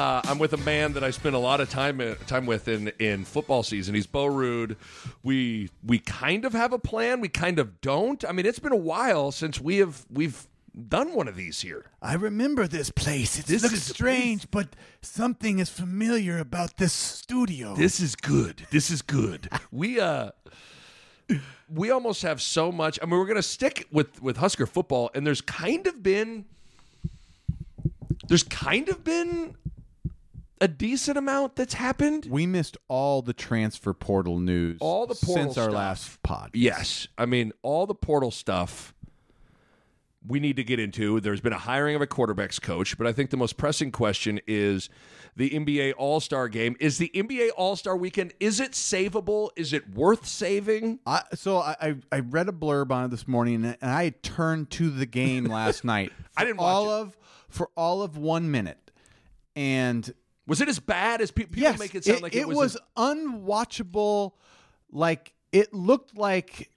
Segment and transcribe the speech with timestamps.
[0.00, 2.68] Uh, I'm with a man that I spent a lot of time uh, time with
[2.68, 3.94] in in football season.
[3.94, 4.76] He's Bo Ruud.
[5.22, 7.20] We we kind of have a plan.
[7.20, 8.24] We kind of don't.
[8.24, 10.48] I mean, it's been a while since we have we've
[10.88, 11.84] done one of these here.
[12.00, 13.38] I remember this place.
[13.38, 14.68] It This looks strange, but
[15.02, 17.74] something is familiar about this studio.
[17.74, 18.66] This is good.
[18.70, 19.50] This is good.
[19.70, 20.30] we uh
[21.68, 22.98] we almost have so much.
[23.02, 26.46] I mean, we're gonna stick with with Husker football, and there's kind of been
[28.28, 29.56] there's kind of been
[30.60, 32.26] a decent amount that's happened.
[32.30, 35.74] we missed all the transfer portal news All the portal since our stuff.
[35.74, 36.50] last pod.
[36.54, 37.08] Yes.
[37.16, 38.94] I mean, all the portal stuff
[40.26, 41.18] we need to get into.
[41.20, 44.38] There's been a hiring of a quarterbacks coach, but I think the most pressing question
[44.46, 44.90] is
[45.34, 46.76] the NBA All Star game.
[46.78, 49.48] Is the NBA All Star weekend, is it savable?
[49.56, 50.98] Is it worth saving?
[51.06, 54.90] I, so I, I read a blurb on it this morning, and I turned to
[54.90, 56.12] the game last night.
[56.36, 57.00] I didn't watch all it.
[57.00, 57.16] of
[57.48, 58.90] for all of one minute,
[59.56, 60.12] and
[60.50, 64.32] Was it as bad as pe- people yes, make it sound like it, was, unwatchable.
[64.90, 66.70] Like it looked like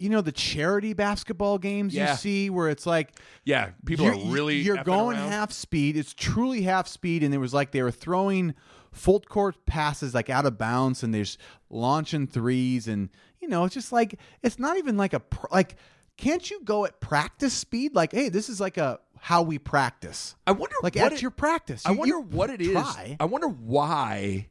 [0.00, 2.10] you know the charity basketball games Yeah.
[2.10, 3.12] you see where it's like
[3.44, 5.30] yeah, people are really you're going around.
[5.30, 5.96] half speed.
[5.96, 8.52] It's truly half speed, and it was like they were throwing
[8.90, 13.74] full court passes like out of bounds, and there's launching threes, and you know it's
[13.74, 15.76] just like it's not even like a pr- like.
[16.16, 17.94] Can't you go at practice speed?
[17.94, 20.34] Like, hey, this is like a how we practice.
[20.46, 21.84] I wonder Like what at it- your practice.
[21.86, 22.72] I wonder what it is.
[22.72, 23.16] try.
[23.20, 24.48] I wonder why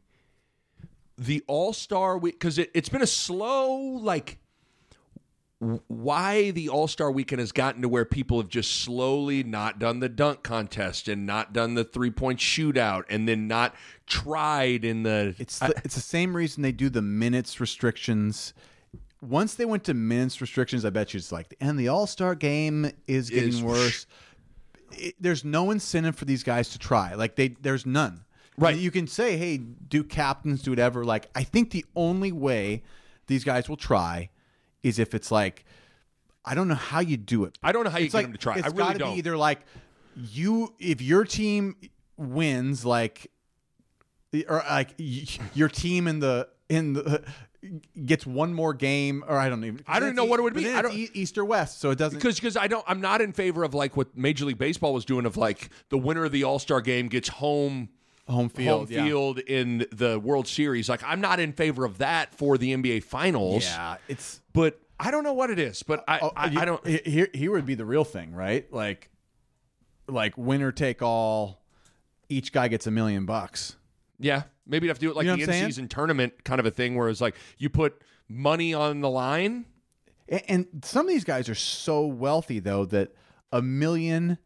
[1.18, 4.38] the All Star week because it, it's been a slow like.
[5.88, 10.00] Why the All Star weekend has gotten to where people have just slowly not done
[10.00, 13.76] the dunk contest and not done the three point shootout and then not
[14.08, 15.36] tried in the.
[15.38, 18.54] It's the, it's the same reason they do the minutes restrictions.
[19.22, 22.36] Once they went to minutes restrictions, I bet you it's like, and the All Star
[22.36, 24.06] game is getting Is- worse.
[24.94, 27.14] It- there's no incentive for these guys to try.
[27.16, 28.26] Like they, there's none.
[28.58, 28.76] Right.
[28.78, 31.06] You can say, hey, do captains do whatever.
[31.06, 32.84] Like I think the only way
[33.28, 34.30] these guys will try
[34.84, 35.64] is if it's like,
[36.44, 37.58] I don't know how you do it.
[37.64, 38.56] I don't know how you It's get like, them to try.
[38.58, 39.14] It's I really gotta don't.
[39.14, 39.60] be either like
[40.16, 41.76] you, if your team
[42.18, 43.32] wins, like
[44.48, 47.24] or like y- your team in the in the
[48.06, 49.84] gets one more game, or I don't even.
[49.88, 50.72] I don't know what it would be.
[50.72, 52.20] I don't- East or West, so it doesn't.
[52.20, 55.06] because because I don't I'm not in favor of like what Major League Baseball was
[55.06, 57.90] doing of like the winner of the All Star game gets home
[58.28, 59.04] home field, home yeah.
[59.04, 60.88] field in the World Series.
[60.90, 63.66] Like I'm not in favor of that for the NBA Finals.
[63.66, 64.42] Yeah, it's.
[64.54, 65.84] But I don't know what it is.
[65.84, 66.86] But I Oh, oh I, you- I don't.
[66.88, 68.72] Here, here would be the real thing, right?
[68.72, 69.10] Like,
[70.08, 71.62] like winner take all.
[72.32, 73.76] Each guy gets a million bucks.
[74.20, 76.60] Yeah, maybe you have to do it like You know the in season tournament kind
[76.60, 79.66] of a thing, where it's like you put money on the line.
[80.48, 83.16] And some of these guys are so wealthy though that
[83.52, 84.38] a million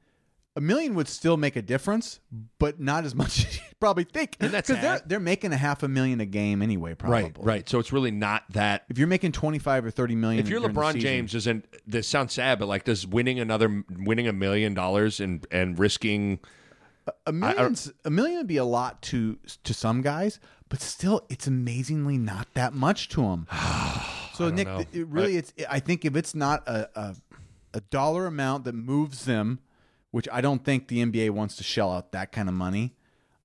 [0.55, 2.19] a million would still make a difference,
[2.59, 4.37] but not as much as you probably think.
[4.39, 7.23] And that's Because they're they're making a half a million a game anyway, probably.
[7.23, 7.69] Right, right.
[7.69, 8.85] So it's really not that.
[8.89, 12.33] If you're making twenty five or thirty million, If you're LeBron James, isn't this sounds
[12.33, 12.59] sad?
[12.59, 16.39] But like, does winning another winning a million dollars and and risking
[17.25, 17.75] a million,
[18.05, 22.47] a million would be a lot to to some guys, but still, it's amazingly not
[22.53, 23.47] that much to them.
[24.33, 24.83] so Nick, know.
[24.91, 25.53] it really, it's.
[25.69, 27.15] I think if it's not a, a
[27.73, 29.59] a dollar amount that moves them,
[30.11, 32.95] which I don't think the NBA wants to shell out that kind of money,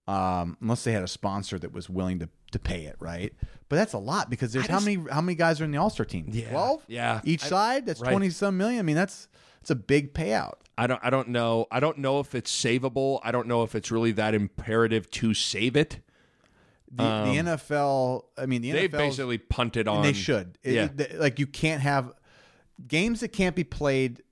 [0.07, 3.33] um, unless they had a sponsor that was willing to to pay it, right?
[3.69, 5.91] But that's a lot because there's how many how many guys are in the All
[5.91, 6.27] Star team?
[6.31, 6.51] Yeah.
[6.51, 6.83] Twelve.
[6.89, 7.21] Yeah.
[7.25, 7.87] each I- side.
[7.87, 8.11] That's right.
[8.11, 8.79] twenty some million.
[8.79, 9.29] I mean, that's
[9.61, 10.55] that's a big payout.
[10.77, 11.67] I don't I don't know.
[11.71, 13.21] I don't know if it's savable.
[13.23, 16.01] I don't know if it's really that imperative to save it.
[16.91, 18.25] The, the um, NFL.
[18.39, 19.97] I mean, the They NFL basically punted on.
[19.97, 20.57] and they should.
[20.63, 20.89] It- yeah.
[20.97, 22.13] it- like you can't have
[22.87, 24.23] games that can't be played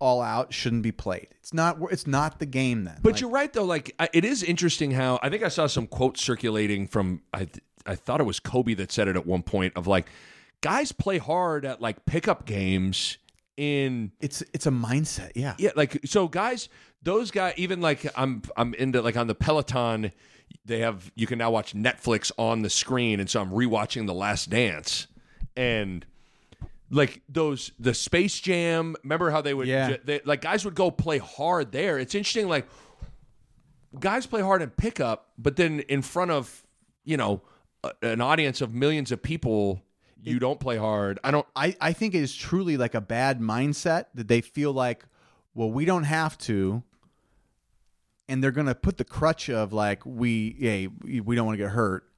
[0.00, 1.28] all out shouldn't be played.
[1.40, 1.78] It's not.
[1.90, 2.98] It's not the game then.
[3.02, 3.64] But Like, you're right though.
[3.64, 7.48] Like it is interesting how I think I saw some quotes circulating from I
[7.86, 10.06] I thought it was Kobe that said it at one point of like
[10.60, 13.18] guys play hard at like pickup games
[13.56, 15.32] in it's it's a mindset.
[15.34, 15.54] Yeah.
[15.58, 16.68] yeah like so guys
[17.02, 20.12] those guys even like I'm I'm into like on the Peloton
[20.64, 24.14] they have you can now watch Netflix on the screen and so I'm rewatching The
[24.14, 25.06] Last Dance
[25.56, 26.04] and
[26.90, 28.96] like those the Space Jam.
[29.02, 29.96] Remember how they would Yeah.
[30.04, 31.98] they, like guys would go play hard there.
[31.98, 32.48] It's interesting.
[32.48, 32.66] Like
[33.98, 36.62] guys play hard in pickup, but then in front of
[37.04, 37.42] you know
[37.84, 39.82] a, an audience of millions of people,
[40.22, 41.18] you don't play hard.
[41.24, 41.46] I don't.
[41.56, 45.04] I, I think it is truly like a bad mindset that they feel like,
[45.54, 46.82] well, we don't have to.
[48.28, 51.62] And they're going to put the crutch of like, we, hey, we don't want to
[51.64, 52.08] get hurt.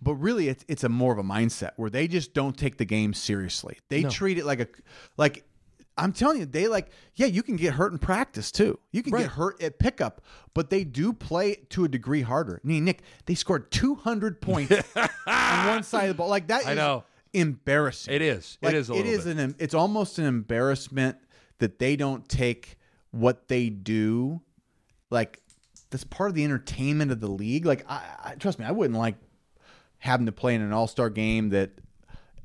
[0.00, 2.84] But really, it's, it's a more of a mindset where they just don't take the
[2.84, 3.78] game seriously.
[3.88, 4.68] They treat it like a,
[5.16, 5.44] like,
[5.96, 8.78] I'm telling you, they like, yeah, you can get hurt in practice too.
[8.92, 9.22] You can Right.
[9.22, 10.20] get hurt at pickup,
[10.52, 12.60] but they do play to a degree harder.
[12.62, 14.72] I mean, Nick, they scored 200 points
[15.26, 16.28] on one side of the ball.
[16.28, 16.66] Like that.
[16.66, 17.04] I know.
[17.34, 18.14] Embarrassing.
[18.14, 18.58] It is.
[18.62, 18.90] Like, it is.
[18.90, 19.36] A it little is bit.
[19.38, 19.54] an.
[19.58, 21.18] It's almost an embarrassment
[21.58, 22.76] that they don't take
[23.10, 24.40] what they do,
[25.10, 25.40] like
[25.90, 27.64] that's part of the entertainment of the league.
[27.64, 29.14] Like, I, I trust me, I wouldn't like
[29.98, 31.70] having to play in an All Star game that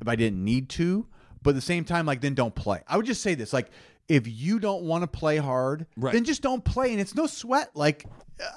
[0.02, 1.08] if I didn't need to.
[1.42, 2.82] But at the same time, like then don't play.
[2.88, 3.70] I would just say this: like
[4.08, 6.14] if you don't want to play hard, Right.
[6.14, 7.72] then just don't play, and it's no sweat.
[7.76, 8.06] Like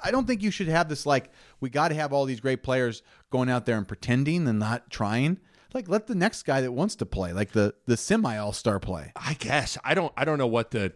[0.03, 1.31] I don't think you should have this like
[1.61, 3.01] we got to have all these great players
[3.31, 5.39] going out there and pretending and not trying.
[5.73, 8.79] Like let the next guy that wants to play, like the the semi All Star
[8.79, 9.11] play.
[9.15, 10.13] I guess I don't.
[10.15, 10.93] I don't know what the.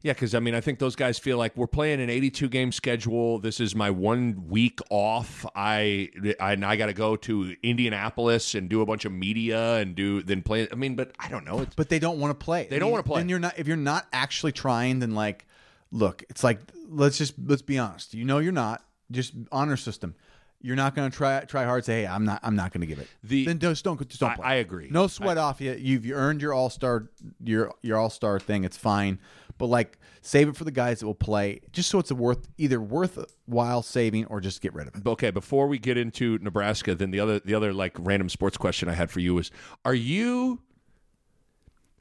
[0.00, 2.70] Yeah, because I mean, I think those guys feel like we're playing an 82 game
[2.70, 3.40] schedule.
[3.40, 5.44] This is my one week off.
[5.56, 6.08] I
[6.38, 9.96] I, and I got to go to Indianapolis and do a bunch of media and
[9.96, 10.68] do then play.
[10.70, 11.60] I mean, but I don't know.
[11.60, 12.68] It's, But they don't want to play.
[12.70, 13.20] They don't wanna play.
[13.20, 15.00] And you're not if you're not actually trying.
[15.00, 15.46] Then like,
[15.90, 18.14] look, it's like let's just let's be honest.
[18.14, 18.84] You know you're not.
[19.10, 20.14] Just honor system.
[20.60, 21.84] You're not going to try try hard.
[21.84, 22.40] Say, hey, I'm not.
[22.42, 23.06] I'm not going to give it.
[23.22, 24.44] The- then just don't just don't I- play.
[24.46, 24.88] I agree.
[24.90, 25.72] No sweat off you.
[25.78, 27.08] You've you earned your all star
[27.44, 28.64] your your all star thing.
[28.64, 29.20] It's fine.
[29.56, 32.48] But like, save it for the guys that will play, just so it's a worth
[32.58, 35.04] either worthwhile saving or just get rid of it.
[35.04, 38.88] okay, before we get into Nebraska, then the other the other like random sports question
[38.88, 39.50] I had for you is:
[39.84, 40.60] Are you?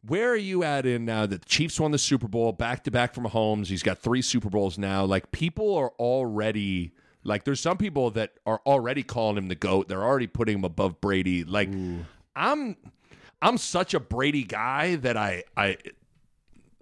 [0.06, 2.92] Where are you at in now that the Chiefs won the Super Bowl back to
[2.92, 3.68] back from Mahomes?
[3.68, 5.04] He's got three Super Bowls now.
[5.04, 6.94] Like people are already
[7.28, 9.88] like there's some people that are already calling him the GOAT.
[9.88, 11.44] They're already putting him above Brady.
[11.44, 11.70] Like
[12.36, 12.76] I'm
[13.42, 15.78] I'm such a Brady guy that I I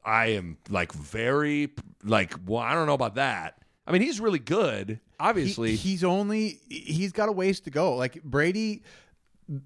[0.06, 1.72] I am like very
[2.04, 3.58] like well, I don't know about that.
[3.88, 5.72] I mean, he's really good, obviously.
[5.72, 7.96] He- he's only he's got a ways to go.
[7.96, 8.84] Like Brady,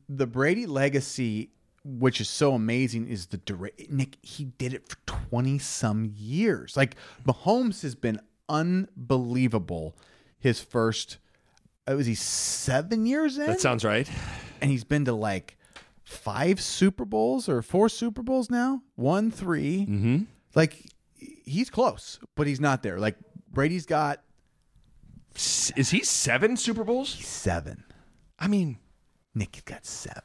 [0.10, 1.50] the Brady legacy,
[1.86, 4.18] which is so amazing, is the dura- Nick.
[4.22, 6.76] He did it for twenty some years.
[6.78, 6.96] Like
[7.28, 9.96] Mahomes has been unbelievable.
[10.40, 11.18] His first,
[11.90, 13.46] uh, was he seven years in?
[13.48, 14.10] that sounds right.
[14.62, 15.58] and he's been to like
[16.04, 18.82] five Super Bowls or four Super Bowls now.
[18.96, 20.18] One, 3 Mm-hmm.
[20.56, 20.84] Like
[21.16, 22.98] he's close, but he's not there.
[23.00, 23.16] Like
[23.52, 24.22] Brady's got
[25.36, 27.10] Is he seven Super Bowls?
[27.10, 27.84] seven.
[28.40, 28.78] I mean,
[29.36, 30.24] Nick you've got seven.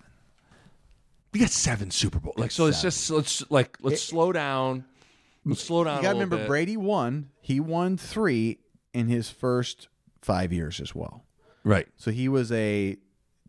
[1.33, 2.39] we got seven Super Bowls.
[2.39, 4.85] Like, so it's just let's like let's slow down.
[5.45, 5.97] Let's slow down.
[5.97, 6.47] You got to remember, bit.
[6.47, 7.29] Brady won.
[7.43, 8.61] He won three
[8.95, 9.89] in his first
[10.25, 11.25] five years as well.
[11.65, 11.87] right?
[11.97, 12.97] So he was a.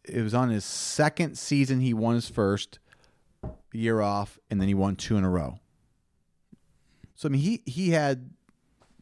[0.07, 1.79] It was on his second season.
[1.79, 2.77] He won his first
[3.73, 5.59] year off, and then he won two in a row.
[7.15, 8.29] So I mean, he he had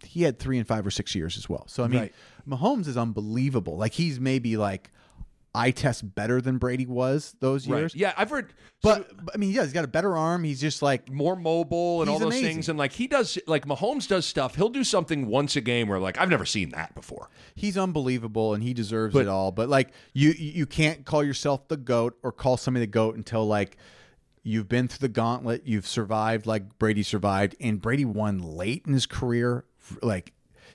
[0.05, 1.65] he had three and five or six years as well.
[1.67, 2.13] So I mean, Right.
[2.47, 3.75] Mahomes is unbelievable.
[3.77, 4.91] Like he's maybe like
[5.55, 7.79] eye test better than Brady was those Right.
[7.79, 7.95] years.
[7.95, 8.53] Yeah, I've heard.
[8.81, 10.43] But, but I mean, yeah, he's got a better arm.
[10.43, 12.47] He's just like more mobile and all those amazing.
[12.55, 12.69] things.
[12.69, 14.55] And like he does, like Mahomes does stuff.
[14.55, 17.29] He'll do something once a game where like I've never seen that before.
[17.55, 19.51] he's unbelievable and he deserves But- it all.
[19.51, 23.45] But like you you can't call yourself the goat or call somebody the goat until
[23.45, 23.77] like
[24.41, 28.93] you've been through the gauntlet, you've survived like Brady survived, and Brady won late in
[28.93, 29.65] his career.
[30.01, 30.33] Like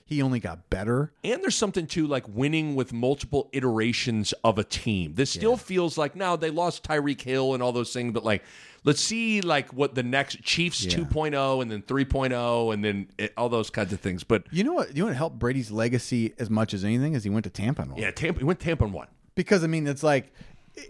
[0.09, 1.11] he only got better.
[1.23, 5.13] And there's something to like winning with multiple iterations of a team.
[5.15, 8.43] This still feels like now they lost Tyreek Hill and all those things, but like
[8.83, 10.97] let's see like what the next Chiefs Yeah.
[10.99, 14.23] 2.0 and then 3.0 and then it, all those kinds of things.
[14.23, 14.95] But You know what?
[14.97, 17.83] You want to help Brady's legacy as much as anything is he went to Tampa
[17.83, 18.01] and won.
[18.01, 19.07] yeah, Tampa he went Tampa and won.
[19.35, 20.33] because I mean it's like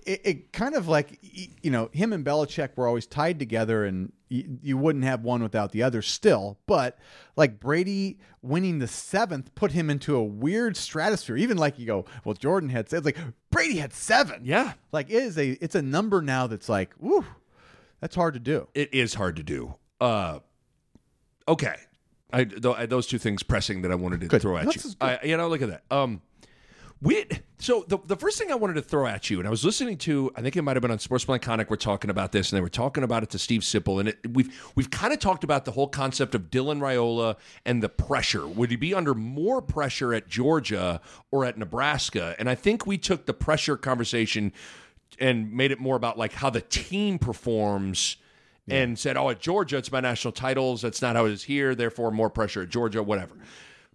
[0.06, 4.12] it, it kind of like you know him and Belichick were always tied together, and
[4.30, 6.60] you, you wouldn't have one without the other still.
[6.68, 6.98] But
[7.36, 11.38] like Brady winning the seventh put him into a weird stratosphere.
[11.38, 13.18] Even like you go, well, Jordan had said like
[13.52, 14.42] Brady had seven.
[14.44, 14.74] Yeah.
[14.92, 17.26] like it is a it's a number now that's like, woo,
[18.00, 18.68] that's hard to do.
[18.74, 19.76] It is hard to do.
[20.00, 20.40] Uh,
[21.48, 21.76] okay,
[22.32, 24.42] I, th- I those two things pressing that I wanted to Good.
[24.42, 24.92] throw at This you.
[25.02, 25.84] I, you know, look at that.
[25.92, 26.22] Um,
[27.02, 27.26] we
[27.60, 29.98] so the the first thing I wanted to throw at you, and I was listening
[30.00, 31.70] to, I think it might have been on Sportsman Iconic.
[31.70, 34.20] We're talking about this, and they were talking about it to Steve Sipple, and it,
[34.34, 38.46] we've we've kind of talked about the whole concept of Dylan Raiola and the pressure.
[38.48, 41.00] Would he be under more pressure at Georgia
[41.32, 42.36] or at Nebraska?
[42.38, 44.52] And I think we took the pressure conversation
[45.20, 48.18] and made it more about like how the team performs
[48.70, 50.82] and said, "Oh, at Georgia, it's about national titles.
[50.82, 51.76] That's not how it is here.
[51.76, 53.36] Therefore, more pressure at Georgia, whatever."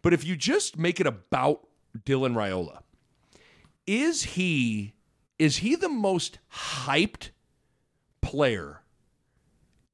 [0.01, 1.67] But if you just make it about
[2.05, 2.81] Dylan Raiola,
[3.87, 4.95] is he
[5.38, 7.31] is he the most hyped
[8.21, 8.83] player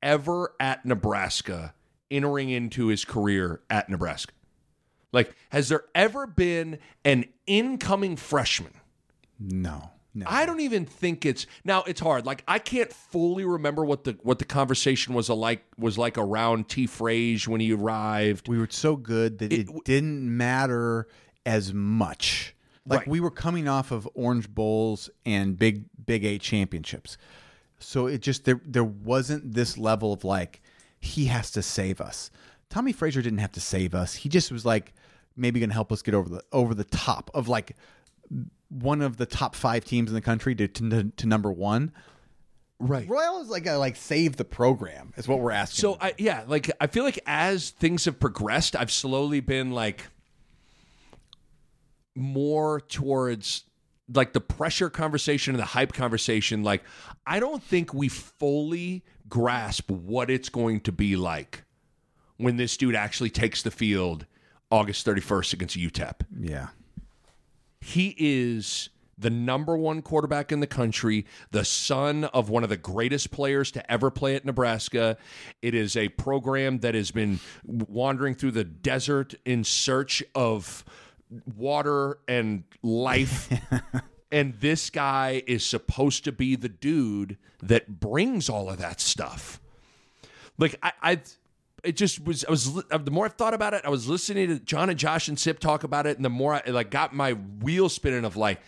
[0.02, 1.74] ever at Nebraska
[2.10, 4.32] entering into his career at Nebraska?
[5.12, 8.72] Like, has there ever been an incoming freshman?
[9.38, 10.26] No, no.
[10.28, 11.82] I don't even think it's now.
[11.84, 12.26] It's hard.
[12.26, 16.68] Like I can't fully remember what the what the conversation was like was like around
[16.68, 16.86] T.
[16.86, 18.48] Frage when he arrived.
[18.48, 21.08] we were so good that it, didn't matter
[21.46, 22.54] as much.
[22.86, 23.08] Like Right.
[23.08, 27.18] we were coming off of Orange Bowls and Big Big Eight championships,
[27.78, 30.62] so it just there there wasn't this level of like
[30.98, 32.30] he has to save us.
[32.70, 34.14] Tommie Frazier didn't have to save us.
[34.14, 34.94] He just was like
[35.36, 37.76] maybe going to help us get over the over the top of like
[38.68, 41.92] one of the top five teams in the country to to, to number one.
[42.78, 43.06] Right.
[43.06, 45.82] Raiola is like a like save the program is what we're asking.
[45.82, 50.06] So I yeah, like I feel like as things have progressed, I've slowly been like
[52.14, 53.64] more towards
[54.12, 56.62] like the pressure conversation and the hype conversation.
[56.62, 56.82] Like
[57.26, 61.64] I don't think we fully grasp what it's going to be like
[62.36, 64.26] when this dude actually takes the field
[64.70, 66.14] August 31st against UTEP.
[66.40, 66.68] yeah,
[67.80, 68.88] He is
[69.18, 73.70] the number one quarterback in the country, the son of one of the greatest players
[73.72, 75.18] to ever play at Nebraska.
[75.60, 80.84] It is a program that has been wandering through the desert in search of
[81.56, 83.52] water and life.
[84.32, 89.60] and this guy is supposed to be the dude that brings all of that stuff.
[90.58, 91.20] Like I, I
[91.82, 92.44] it just was.
[92.44, 94.98] I was uh, the more I've thought about it, I was listening to John and
[94.98, 98.24] Josh and Sip talk about it, and the more I like got my wheel spinning
[98.24, 98.60] of like.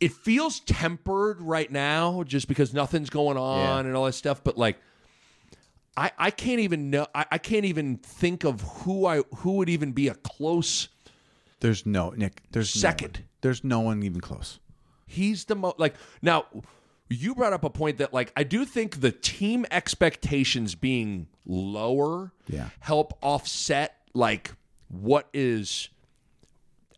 [0.00, 3.88] It feels tempered right now, just because nothing's going on Yeah.
[3.88, 4.42] and all that stuff.
[4.42, 4.78] But like,
[5.96, 7.06] I I can't even know.
[7.14, 10.88] I, I can't even think of who I who would even be a close.
[11.60, 12.42] there's no Nick.
[12.52, 13.16] There's no Second.
[13.18, 13.24] one.
[13.42, 14.58] there's no one even close.
[15.06, 16.46] He's the most like now.
[17.12, 22.30] You brought up a point that like I do think the team expectations being lower
[22.46, 22.68] Yeah.
[22.78, 24.52] help offset like
[24.86, 25.88] what is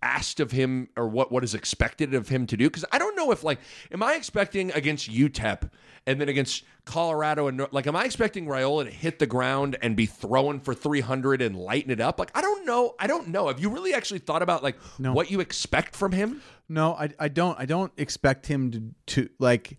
[0.03, 2.69] asked of him or what what is expected of him to do?
[2.69, 3.61] Because I don't know if like
[3.93, 5.71] am I expecting against UTEP
[6.07, 9.97] and then against Colorado and like am I expecting Raiola to hit the ground and
[9.97, 12.19] be throwing for 300 and lighten it up?
[12.19, 12.95] Like I don't know.
[12.99, 13.49] I don't know.
[13.49, 16.43] Have you really actually thought about like what you expect from him?
[16.69, 19.79] No, I, I don't I don't expect him to to like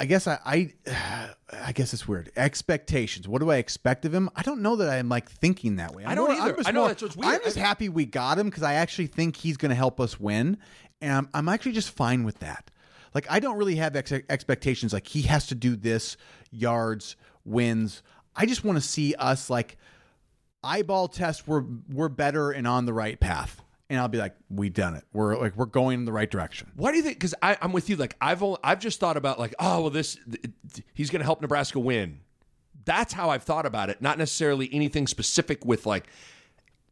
[0.00, 0.72] I guess I, I
[1.52, 2.30] I guess it's weird.
[2.36, 3.28] Expectations.
[3.28, 4.28] What do I expect of him?
[4.34, 6.04] I don't know that I'm like thinking that way.
[6.04, 6.56] I'm I don't more- I'm either.
[6.56, 7.34] just I know, more- that's what's weird.
[7.34, 10.18] I'm just happy we got him because I actually think he's going to help us
[10.18, 10.58] win,
[11.00, 12.70] and I'm, I'm actually just fine with that.
[13.14, 14.92] Like I don't really have ex- expectations.
[14.92, 16.16] Like he has to do this
[16.50, 18.02] yards wins.
[18.34, 19.76] I just want to see us like
[20.64, 21.46] eyeball test.
[21.46, 25.04] We're we're better and on the right path, and I'll be like, we done it.
[25.12, 26.72] We're like we're going in the right direction.
[26.76, 27.16] Why do you think?
[27.16, 27.96] Because I'm with you.
[27.96, 31.24] Like I've only, I've just thought about like, oh well, this th- he's going to
[31.24, 32.20] help Nebraska win.
[32.84, 34.02] That's how I've thought about it.
[34.02, 36.06] Not necessarily anything specific with like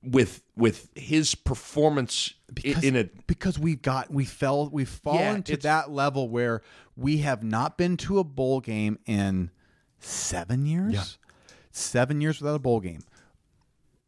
[0.03, 3.05] with with his performance because, in a.
[3.27, 6.63] because we've got we fell we've fallen Yeah, to that level where
[6.97, 9.51] we have not been to a bowl game in
[9.99, 11.19] seven years.
[11.75, 13.01] Seven years without a bowl game.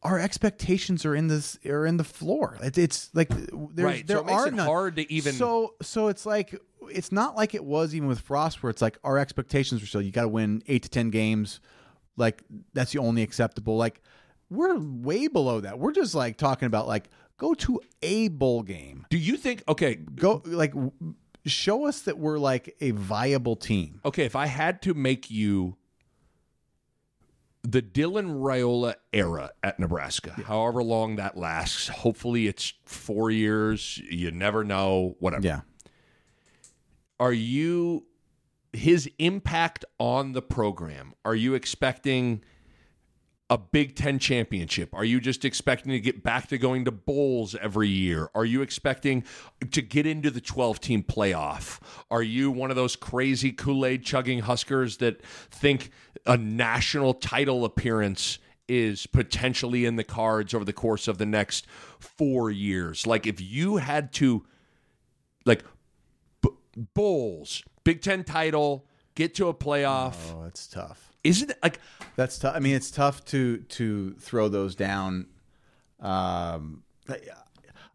[0.05, 2.59] Our expectations are in this are in the floor.
[2.63, 4.67] It, it's like there's, Right, so there makes are it none.
[4.67, 6.55] hard to even- So so it's like
[6.91, 10.03] it's not like it was even with Frost, where it's like our expectations were still
[10.03, 11.61] you got to win eight to ten games.
[12.17, 12.43] Like
[12.75, 13.77] that's the only acceptable.
[13.79, 14.03] Like
[14.51, 15.79] we're way below that.
[15.79, 17.09] We're just like talking about like
[17.39, 19.63] go to a bowl game Do you think?
[19.67, 20.75] Okay, go like
[21.47, 24.01] show us that we're like a viable team.
[24.05, 24.25] okay.
[24.25, 25.77] If I had to make you
[27.67, 33.99] the Dylan Raiola era at Nebraska, however long that lasts, hopefully it's four years.
[34.11, 35.17] You never know.
[35.19, 35.47] Whatever.
[35.47, 35.61] Yeah.
[37.19, 38.05] are you
[38.73, 42.43] his impact on the program are you expecting
[43.55, 44.93] a big 10 championship?
[44.93, 48.29] Are you just expecting to get back to going to bowls every year?
[48.35, 49.23] Are you expecting
[49.71, 51.79] to get into the 12 team playoff?
[52.11, 55.93] Are you one of those crazy kool-aid chugging huskers that think
[56.27, 61.65] a national title appearance is potentially in the cards over the course of the next
[62.01, 63.07] 4 years?
[63.07, 64.45] Like if you had to
[65.47, 65.63] like
[66.43, 66.51] b-
[66.93, 68.85] bowls, Big Ten title,
[69.15, 70.17] get to a playoff.
[70.35, 71.13] Oh, it's tough.
[71.23, 71.81] Isn't it like
[72.17, 72.55] That's tough.
[72.55, 75.27] I mean, it's tough to to throw those down.
[76.01, 76.83] Um,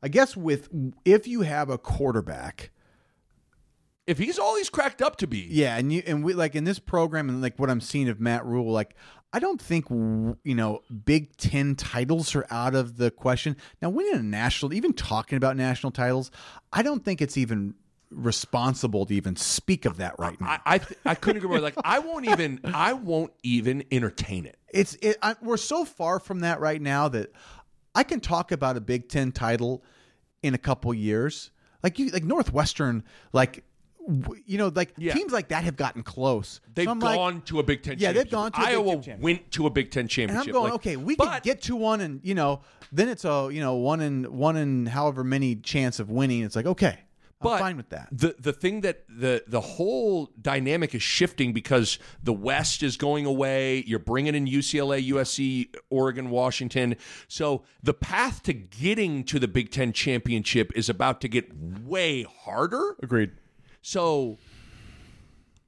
[0.02, 0.70] I guess with
[1.06, 2.72] if you have a quarterback,
[4.08, 6.64] If he's all he's cracked up to be, yeah, and you and we like in
[6.64, 8.96] this program and like what I'm seeing of Matt Rhule, like
[9.32, 13.56] I don't think you know Big Ten titles are out of the question.
[13.82, 16.32] Now, winning a national, even talking about national titles,
[16.74, 17.76] I don't think it's even
[18.12, 20.48] responsible to even speak of that right now.
[20.48, 21.60] I I, th- I couldn't agree more.
[21.60, 24.58] Like I won't even I won't even entertain it.
[24.74, 27.32] it's it, I, we're so far from that right now that
[27.96, 29.84] I can talk about a Big Ten title
[30.44, 31.52] in a couple years.
[31.84, 33.64] Like you, like Northwestern, like
[34.46, 35.14] you know, like Yeah.
[35.14, 36.62] teams like that have gotten close.
[36.74, 37.98] They've So I'm like- gone to a Big Ten.
[38.00, 40.48] Yeah, they've gone to a Big Iowa Ten went to a Big Ten and championship.
[40.48, 42.62] I'm going, Like, okay, we but, could get to one, and you know,
[42.92, 46.42] then it's a you know one in one in however many chance of winning.
[46.44, 46.98] It's like okay,
[47.42, 48.10] I'm but fine with that.
[48.12, 53.26] The the thing that the the whole dynamic is shifting because the West is going
[53.26, 53.84] away.
[53.88, 56.98] You're bringing in UCLA, USC, Oregon, Washington.
[57.30, 62.24] So the path to getting to the Big Ten championship is about to get way
[62.24, 62.98] harder.
[63.02, 63.32] Agreed.
[63.82, 64.38] So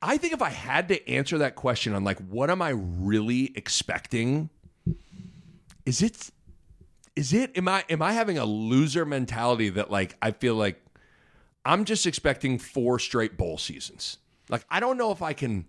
[0.02, 3.54] I think if I had to answer that question on like what am I really
[3.56, 4.50] expecting?
[5.86, 6.32] Is it
[7.16, 10.82] is it am I am I having a loser mentality that like I feel like
[11.66, 14.18] I'm just expecting four straight bowl seasons.
[14.50, 15.66] Like I don't know if I can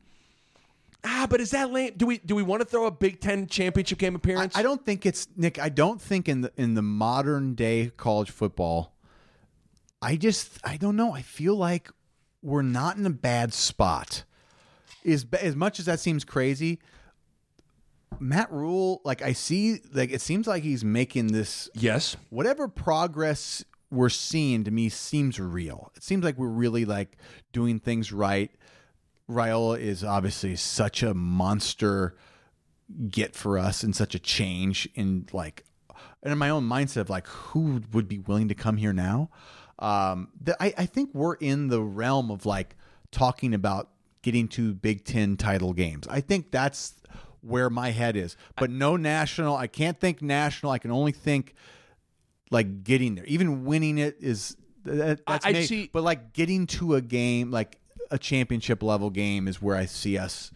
[1.05, 1.95] Ah, but is that lame?
[1.97, 4.57] Do we do we want to throw a Big Ten championship game appearance?
[4.57, 5.59] I don't think it's Nick.
[5.59, 8.95] I don't think in the in the modern day college football.
[10.01, 11.13] I just I don't know.
[11.13, 11.91] I feel like
[12.41, 14.23] we're not in a bad spot.
[15.05, 16.79] As as much as that seems crazy,
[18.21, 22.17] Matt Rhule, like I see, like it seems like he's making this yes.
[22.31, 25.93] whatever progress we're seeing to me seems real.
[25.95, 27.19] It seems like we're really like
[27.53, 28.51] doing things right.
[29.31, 32.17] Raiola is obviously such a monster
[33.11, 35.65] get for us and such a change in like
[36.23, 39.31] and in my own mindset of like who would be willing to come here now.
[39.79, 42.77] Um, that I, I think we're in the realm of like
[43.11, 43.91] talking about
[44.23, 46.07] getting to Big Ten title games.
[46.09, 46.95] I think that's
[47.43, 48.37] where my head is.
[48.57, 49.57] But no national.
[49.57, 50.73] I can't think national.
[50.73, 51.55] I can only think
[52.53, 53.25] like getting there.
[53.25, 57.81] Even winning it is that, that's I- see- but like getting to a game, like
[58.11, 60.53] a championship level game, is where I see us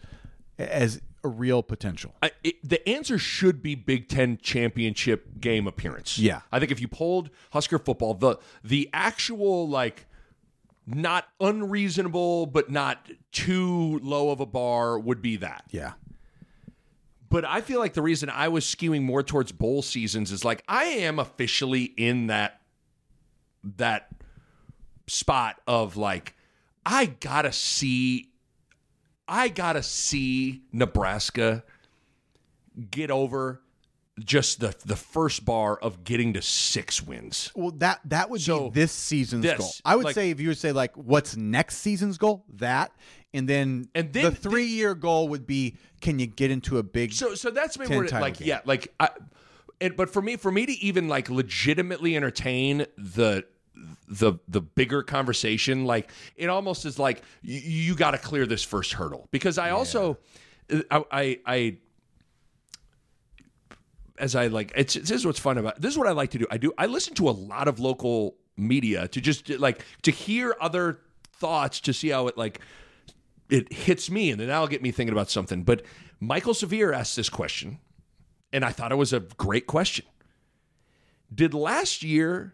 [0.59, 2.13] as a real potential.
[2.21, 6.19] I, it, the answer should be Big Ten championship game appearance.
[6.19, 6.41] Yeah.
[6.51, 10.05] I think if you polled Husker football, the the actual like
[10.85, 15.63] not unreasonable but not too low of a bar would be that.
[15.71, 15.93] Yeah.
[17.29, 20.63] But I feel like the reason I was skewing more towards bowl seasons is like
[20.67, 22.61] I am officially in that
[23.77, 24.07] that
[25.07, 26.35] spot of like
[26.85, 28.29] I gotta see
[29.27, 31.63] I gotta see Nebraska
[32.91, 33.61] get over
[34.19, 37.51] just the the first bar of getting to six wins.
[37.55, 39.71] Well, that that would So, be this season's this, goal.
[39.85, 42.91] I would like- say if you would say like what's next season's goal, that,
[43.33, 46.83] and then And then- the three year goal would be can you get into a
[46.83, 48.47] big So so that's maybe 10 where title like game.
[48.47, 49.09] yeah like I,
[49.81, 53.45] and, but for me for me to even like legitimately entertain the
[54.07, 58.63] the the bigger conversation like it almost is like you, you got to clear this
[58.63, 59.27] first hurdle.
[59.31, 60.17] Because I also
[60.71, 61.77] uh, I, I I
[64.17, 66.39] as I like it's this is what's fun about this is what I like to
[66.39, 66.47] do.
[66.49, 70.55] I do I listen to a lot of local media to just like to hear
[70.59, 70.99] other
[71.33, 72.59] thoughts to see how it like
[73.49, 75.63] it hits me and then that'll get me thinking about something.
[75.63, 75.83] But
[76.21, 77.79] Mike'l Severe asked this question,
[78.51, 80.05] and I thought it was a great question.
[81.33, 82.53] Did last year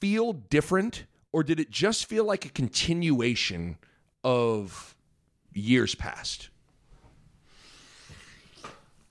[0.00, 3.78] feel different, or did it just feel like a continuation
[4.22, 4.94] of
[5.52, 6.50] years past?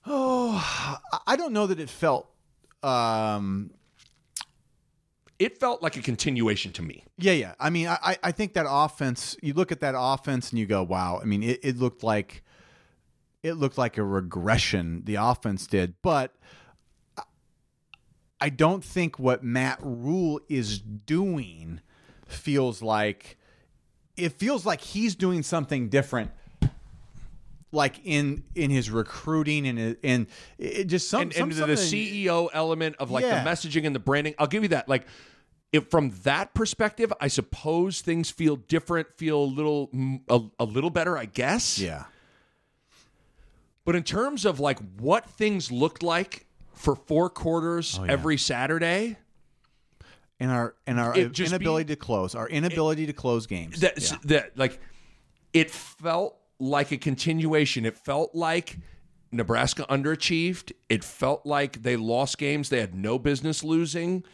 [0.04, 2.28] Oh, I don't know that it felt
[2.82, 3.70] um
[5.42, 7.04] It felt like a continuation to me.
[7.18, 7.54] Yeah, yeah.
[7.58, 9.36] I mean, I, I- think that offense.
[9.42, 12.42] You look at that offense and you go, "Wow!" I mean, it, it looked like
[13.42, 15.02] it looked like a regression.
[15.04, 16.34] The offense did, but
[18.40, 21.80] I- don't think what Matt Rhule is doing
[22.26, 23.36] feels like
[24.16, 26.30] it feels like he's doing something different.
[27.74, 30.26] Like in in his recruiting and and
[30.58, 33.42] it just some, and, some and the CEO element of like Yeah.
[33.42, 34.34] the messaging and the branding.
[34.38, 34.88] I'll give you that.
[34.90, 35.06] Like,
[35.72, 39.90] if from that perspective, I suppose things feel different, feel a little
[40.28, 41.78] a, a little better, I guess.
[41.78, 42.04] yeah.
[43.84, 48.12] But in terms of like what things looked like for four quarters Oh, yeah.
[48.12, 49.16] every Saturday,
[50.38, 53.80] and our and our It inability to close, our inability to close games.
[53.80, 54.16] that Yeah.
[54.24, 54.80] that like
[55.52, 57.84] it felt like a continuation.
[57.84, 58.78] It felt like
[59.32, 60.72] Nebraska underachieved.
[60.88, 64.24] It felt like they lost games they had no business losing.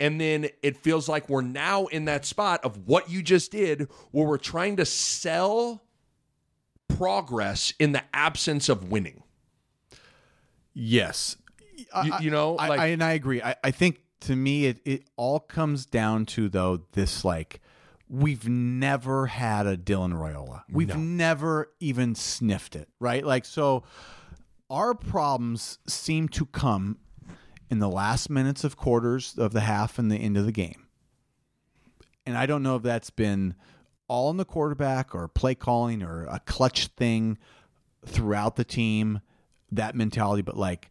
[0.00, 3.88] And then it feels like we're now in that spot of what you just did,
[4.10, 5.82] where we're trying to sell
[6.88, 9.22] progress in the absence of winning.
[10.74, 11.36] Yes.
[12.04, 13.42] You- you know, I, like- I, and I agree.
[13.42, 17.60] I, I think to me, it, it all comes down to, though, this like,
[18.08, 20.62] we've never had a Dylan Raiola.
[20.70, 23.24] We've never even sniffed it, right?
[23.24, 23.84] Like, so
[24.68, 26.98] our problems seem to come
[27.70, 30.86] in the last minutes of quarters of the half and the end of the game.
[32.26, 33.54] And I don't know if that's been
[34.08, 37.38] all in the quarterback or play calling or a clutch thing
[38.04, 39.20] throughout the team,
[39.70, 40.90] that mentality, but like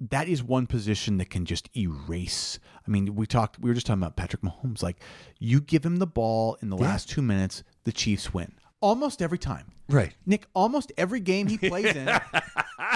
[0.00, 2.58] that is one position that can just erase.
[2.86, 4.82] I mean, we talked we were just talking about Patrick Mahomes.
[4.82, 4.96] Like
[5.38, 8.52] you give him the ball in the last 2 minutes, the Chiefs win.
[8.80, 9.66] Almost every time.
[9.88, 10.14] Right.
[10.24, 12.08] Nick, almost every game he plays in,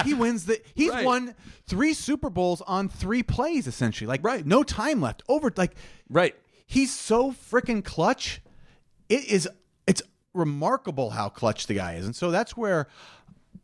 [0.04, 1.04] he wins the he's Right.
[1.04, 1.34] won
[1.66, 4.06] 3 Super Bowls on 3 plays essentially.
[4.06, 4.46] Like Right.
[4.46, 5.22] no time left.
[5.28, 5.74] Over like
[6.08, 6.34] Right.
[6.66, 8.40] he's so freaking clutch.
[9.08, 9.48] It is
[9.86, 12.06] it's remarkable how clutch the guy is.
[12.06, 12.88] And so that's where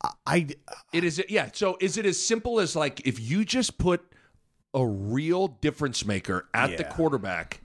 [0.02, 0.46] I, I
[0.92, 1.50] It is yeah.
[1.54, 4.02] So is it as simple as like if you just put
[4.74, 7.60] a real difference maker at the quarterback,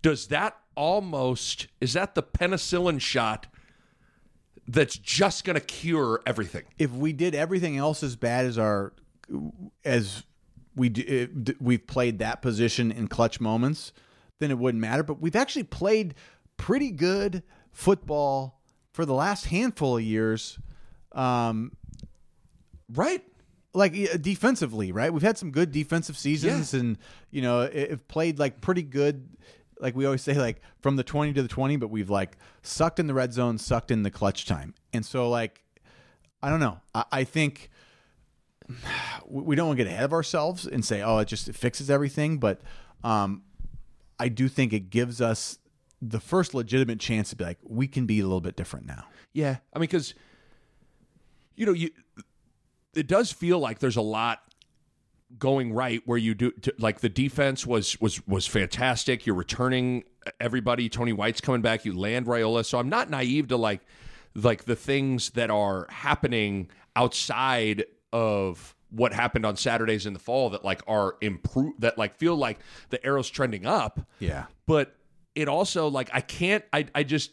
[0.00, 3.46] does that almost is that the penicillin shot
[4.68, 6.64] that's just going to cure everything?
[6.78, 8.92] if we did everything else as bad as our
[9.84, 10.22] as
[10.76, 13.92] we do, uh, we've played that position in clutch moments,
[14.38, 15.02] then it wouldn't matter.
[15.02, 16.14] But we've actually played
[16.56, 18.60] pretty good football
[18.92, 20.58] for the last handful of years.
[21.12, 21.72] Um,
[22.92, 23.22] Right.
[23.74, 25.12] like defensively, right?
[25.12, 26.96] We've had some good defensive seasons, and
[27.30, 29.28] you know, it, have played like pretty good.
[29.80, 32.98] Like we always say, like from the twenty to the twenty, but we've like sucked
[32.98, 35.62] in the red zone, sucked in the clutch time, and so like,
[36.42, 36.80] I don't know.
[36.94, 37.70] I, I think
[39.26, 41.54] we we don't want to get ahead of ourselves and say, oh, it just it
[41.54, 42.60] fixes everything, but
[43.04, 43.42] um,
[44.18, 45.58] I do think it gives us
[46.00, 49.04] the first legitimate chance to be like, we can be a little bit different now.
[49.32, 49.58] Yeah.
[49.72, 50.14] I mean, because,
[51.56, 51.90] you know, you
[52.94, 54.42] it does feel like there's a lot
[55.38, 59.26] going right where you do to, like the defense was was was fantastic.
[59.26, 60.04] You're returning
[60.40, 60.88] everybody.
[60.88, 61.84] Tony White's coming back.
[61.84, 62.64] You land Raiola.
[62.64, 63.80] So I'm not naive to like
[64.34, 70.50] like the things that are happening outside of what happened on Saturdays in the fall
[70.50, 74.46] that like are improve that like feel like the arrow's trending up Yeah.
[74.66, 74.94] but
[75.34, 77.30] it also like I can't I I just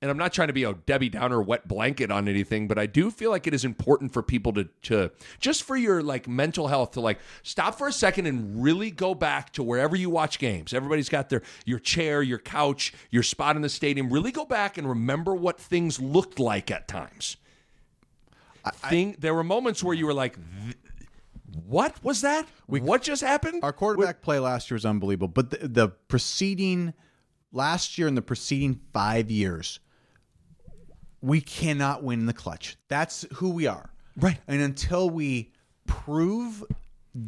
[0.00, 2.86] and I'm not trying to be a Debbie Downer wet blanket on anything, but I
[2.86, 6.68] do feel like it is important for people to to just for your like mental
[6.68, 10.38] health to like stop for a second and really go back to wherever you watch
[10.38, 10.72] games.
[10.72, 14.12] Everybody's got their your chair, your couch, your spot in the stadium.
[14.12, 17.36] Really go back and remember what things looked like at times.
[18.64, 20.38] I, Thing, there were moments where you were like,
[21.66, 22.46] "What was that?
[22.66, 26.94] what just happened?" Our quarterback play last year was unbelievable, but the, the preceding
[27.52, 29.80] last year and the preceding five years,
[31.20, 32.76] we cannot win the clutch.
[32.88, 34.38] That's who we are, Right.
[34.48, 35.52] And until we
[35.86, 36.64] prove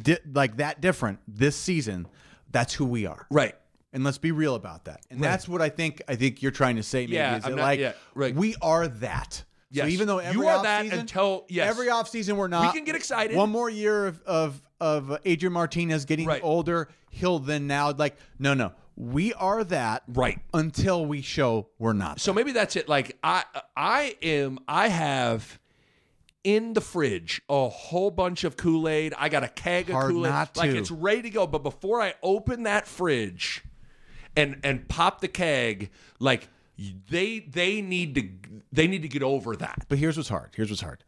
[0.02, 2.06] di- like that different this season,
[2.50, 3.54] that's who we are, right.
[3.92, 5.00] And let's be real about that.
[5.10, 6.00] And that's what I think.
[6.06, 7.00] I think you're trying to say.
[7.06, 8.32] Maybe, Yeah, is I'm that not- like yeah, right.
[8.34, 9.42] we are that.
[9.70, 9.84] Yes.
[9.86, 11.68] So even though You every are that offseason- until- yes.
[11.68, 12.72] every offseason we're not.
[12.72, 13.36] We can get excited.
[13.36, 16.40] One more year of of of Adrian Martinez getting Right.
[16.42, 20.38] older, he'll then now like no no we are that Right.
[20.52, 22.20] until we show we're not.
[22.20, 22.88] So maybe that's it.
[22.88, 23.44] Like I
[23.76, 25.58] I am I have
[26.42, 29.12] in the fridge a whole bunch of Kool-Aid.
[29.18, 30.32] I got a keg of Kool-Aid.
[30.56, 31.46] Like it's ready to go.
[31.46, 33.62] But before I open that fridge
[34.36, 36.48] and and pop the keg, like
[37.10, 38.28] they they need to
[38.72, 39.84] they need to get over that.
[39.88, 40.50] but here's what's hard.
[40.56, 41.04] Here's what's hard.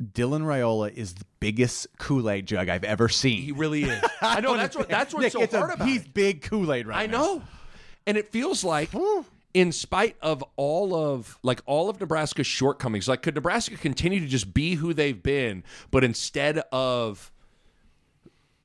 [0.00, 3.42] Dylan Raiola is the biggest Kool Aid jug I've ever seen.
[3.42, 4.00] He really is.
[4.20, 6.14] I know that's what that's what's Nick, so it's a- hard about He's it.
[6.14, 7.18] big Kool Aid right I now.
[7.18, 7.42] know.
[8.06, 8.90] And it feels like
[9.54, 14.26] in spite of all of like all of Nebraska's shortcomings, like could Nebraska continue to
[14.28, 17.32] just be who they've been, but instead of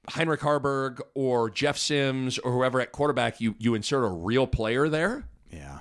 [0.09, 4.87] Heinrich Haarberg or Jeff Sims or whoever at quarterback, you you insert a real player
[4.87, 5.23] there?
[5.51, 5.79] Yeah.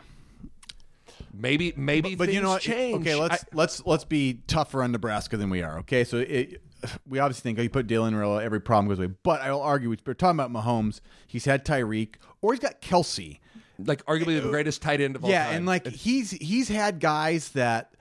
[1.34, 2.62] Maybe maybe but things you know what?
[2.62, 3.00] change.
[3.00, 5.78] Okay, let's I- let's let's be tougher on Nebraska than we are.
[5.78, 6.62] Okay, so it,
[7.08, 9.14] we obviously think oh, you put Dylan Raiola, every problem goes away.
[9.22, 11.00] But I'll argue we're talking about Mahomes.
[11.26, 13.38] He's had Tyreek, or he's got Kelce.
[13.78, 15.50] like arguably the greatest tight end of all Yeah, time.
[15.52, 17.94] Yeah, and like he's he's had guys that,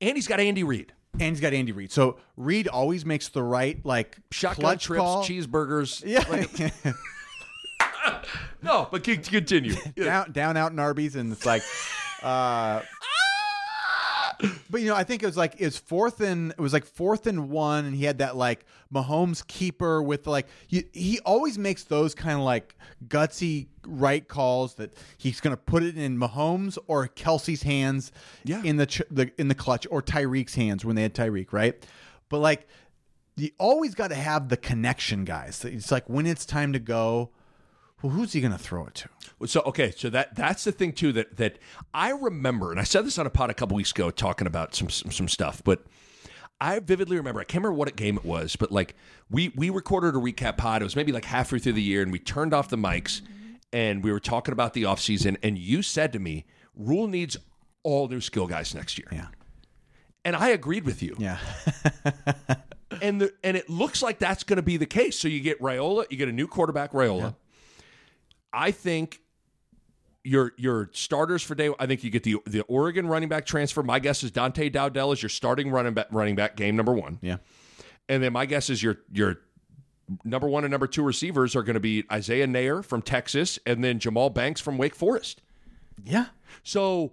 [0.00, 0.92] and he's got Andy Reid.
[1.14, 1.90] and he's got Andy Reid.
[1.90, 5.24] So Reid always makes the right like Shotgun trips, call.
[5.24, 6.02] cheeseburgers.
[6.04, 6.92] Yeah,
[8.62, 9.74] No, but continue.
[9.96, 11.62] down down out in Arby's, and it's like,
[12.22, 12.82] uh,
[14.68, 16.84] But you know, I think it was like it was fourth and it was like
[16.84, 21.56] fourth and one, and he had that like Mahomes keeper with like you, he always
[21.56, 22.74] makes those kind of like
[23.08, 28.12] gutsy right calls that he's going to put it in Mahomes or Kelce's hands
[28.44, 28.62] Yeah.
[28.62, 31.74] in the, ch- the in the clutch or Tyreek's hands when they had Tyreek, right?
[32.28, 32.68] But like
[33.36, 35.64] you always got to have the connection guys.
[35.64, 37.30] It's like when it's time to go,
[38.06, 39.08] well, who's he going to throw it to?
[39.46, 41.58] So okay, so that that's the thing too that that
[41.92, 44.74] I remember, and I said this on a pod a couple weeks ago, talking about
[44.74, 45.84] some some, some stuff, but
[46.60, 47.40] I vividly remember.
[47.40, 48.94] I can't remember what game it was, but like
[49.30, 50.80] we we recorded a recap pod.
[50.80, 53.20] It was maybe like halfway through the year, and we turned off the mics,
[53.74, 57.36] and we were talking about the offseason, and you said to me, "Rhule needs
[57.82, 59.26] all new skill guys next year," Yeah.
[60.24, 61.14] and I agreed with you.
[61.18, 61.36] Yeah.
[63.02, 65.18] and the and it looks like that's going to be the case.
[65.18, 67.34] So you get Raiola, you get a new quarterback, Raiola.
[68.56, 69.20] I think
[70.24, 71.70] your your starters for day.
[71.78, 73.82] I think you get the the Oregon running back transfer.
[73.82, 77.18] My guess is Dante Dowdell is your starting running back running back game number one,
[77.20, 77.36] yeah.
[78.08, 79.40] and then my guess is your your
[80.24, 83.84] number one and number two receivers are going to be Isaiah Neyor from Texas, and
[83.84, 85.42] then Jahmal Banks from Wake Forest.
[86.04, 86.26] Yeah.
[86.62, 87.12] So,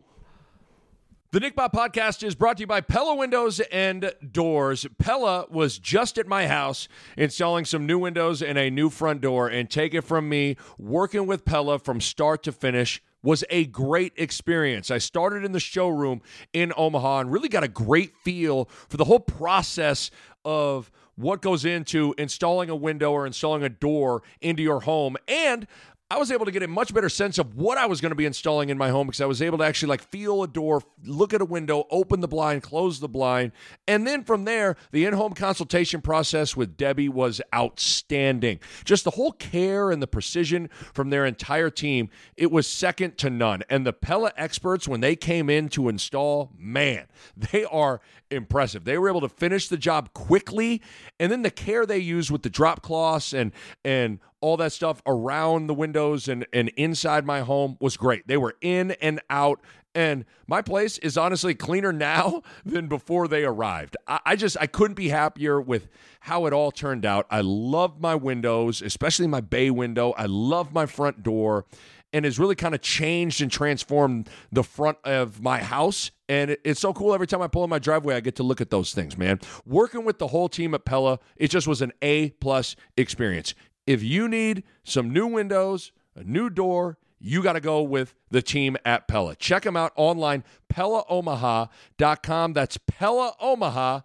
[1.34, 4.86] the Nick Bahe podcast is brought to you by Pella Windows and Doors.
[5.00, 9.48] Pella was just at my house installing some new windows and a new front door.
[9.48, 14.14] And take it from me, working with Pella from start to finish was a great
[14.16, 14.92] experience.
[14.92, 16.22] I started in the showroom
[16.54, 20.12] in Omaha and really got a great feel for the whole process
[20.46, 25.16] of what goes into installing a window or installing a door into your home.
[25.28, 25.66] And
[26.14, 28.16] I was able to get a much better sense of what I was going to
[28.16, 30.84] be installing in my home because I was able to actually like feel a door,
[31.04, 33.52] look at a window, open the blind, close the blind.
[33.88, 38.60] And then from there, the in home consultation process with Debbie was outstanding.
[38.86, 43.32] Just the whole care and the precision from their entire team, it was second to
[43.32, 43.64] none.
[43.68, 47.08] And the Pella experts, when they came in to install, man,
[47.52, 48.84] they are impressive.
[48.84, 50.84] They were able to finish the job quickly,
[51.20, 53.52] and then the care they used with the drop cloths and
[53.84, 58.28] and all that stuff around the windows and and inside my home was great.
[58.28, 59.62] They were in and out.
[59.96, 63.96] And my place is honestly cleaner now than before they arrived.
[64.06, 65.88] I, I just I couldn't be happier with
[66.20, 67.26] how it all turned out.
[67.32, 70.12] I love my windows, especially my bay window.
[70.18, 71.66] I love my front door
[72.12, 76.12] and has really kind of changed and transformed the front of my house.
[76.28, 78.60] And it's so cool every time I pull in my driveway, I get to look
[78.60, 79.40] at those things, man.
[79.66, 83.56] Working with the whole team at Pella, it just was an A plus experience.
[83.86, 88.42] If you need some new windows, a new door, you got to go with the
[88.42, 89.36] team at Pella.
[89.36, 90.44] Check them out online,
[90.74, 92.54] PellaOmaha.com.
[92.54, 94.04] That's PellaOmaha.com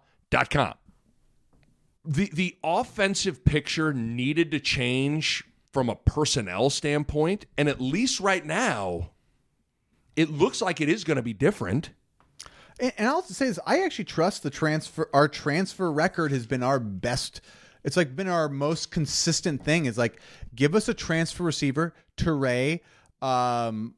[2.05, 8.45] the the offensive picture needed to change from a personnel standpoint, and at least right
[8.45, 9.11] now,
[10.15, 11.91] it looks like it is going to be different.
[12.79, 15.09] And, and I'll say this: I actually trust the transfer.
[15.13, 17.41] Our transfer record has been our best.
[17.83, 19.85] It's like been our most consistent thing.
[19.85, 20.19] Is like
[20.55, 22.81] give us a transfer receiver, Teray,
[23.21, 23.95] um,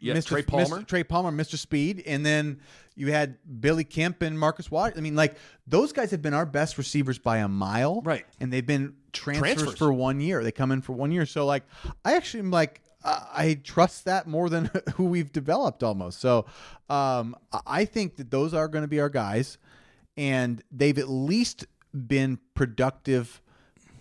[0.00, 0.26] Yeah, Mr.
[0.28, 0.80] Trey Palmer.
[0.80, 0.86] Mr.
[0.86, 1.56] Trey Palmer, Mr.
[1.56, 2.60] Speed, and then
[2.96, 4.94] you had Billy Kemp and Marcus Watt.
[4.96, 5.36] I mean, like
[5.66, 8.26] those guys have been our best receivers by a mile, Right.
[8.40, 9.78] And they've been transfers, Transfers.
[9.78, 10.42] for one year.
[10.42, 11.26] They come in for one year.
[11.26, 11.64] So, like,
[12.04, 16.20] I actually am like, I trust that more than who we've developed almost.
[16.20, 16.44] So,
[16.90, 17.34] um,
[17.66, 19.56] I think that those are going to be our guys,
[20.16, 23.40] and they've at least been productive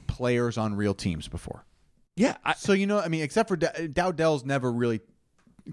[0.08, 1.66] players on real teams before.
[2.16, 5.00] Yeah, I, So you know, I mean, except for D- Dowdell's never really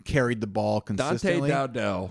[0.05, 1.49] carried the ball consistently.
[1.49, 1.81] Dante.
[1.81, 2.11] Dowdell.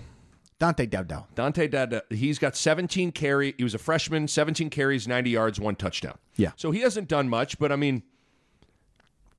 [0.60, 1.28] Dante Dowdell.
[1.36, 2.02] Dante Dowdell.
[2.10, 3.54] He's got 17 carry.
[3.58, 6.18] He was a freshman, 17 carries, 90 yards, one touchdown.
[6.38, 6.52] Yeah.
[6.56, 8.04] So he hasn't done much, but I mean,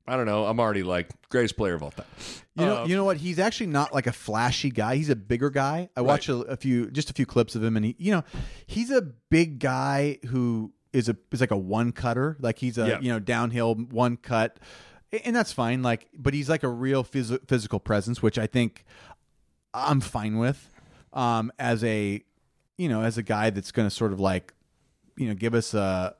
[0.08, 0.44] I don't know.
[0.46, 2.06] I'm already like greatest player of all time.
[2.56, 3.16] You know, Uh, you know what?
[3.16, 4.96] He's actually not like a flashy guy.
[4.96, 5.88] He's a bigger guy.
[5.96, 8.22] I watched a, a few, just a few clips of him, and he, you know,
[8.66, 12.36] he's a big guy who is a is like a one cutter.
[12.40, 13.00] Like he's a Yeah.
[13.00, 14.58] you know downhill one cut,
[15.24, 15.82] and that's fine.
[15.82, 18.84] Like, but he's like a real phys- physical presence, which I think
[19.74, 20.70] I'm fine with.
[21.12, 22.22] Um, as a
[22.78, 24.52] you know, as a guy that's going to sort of like
[25.16, 26.14] you know give us a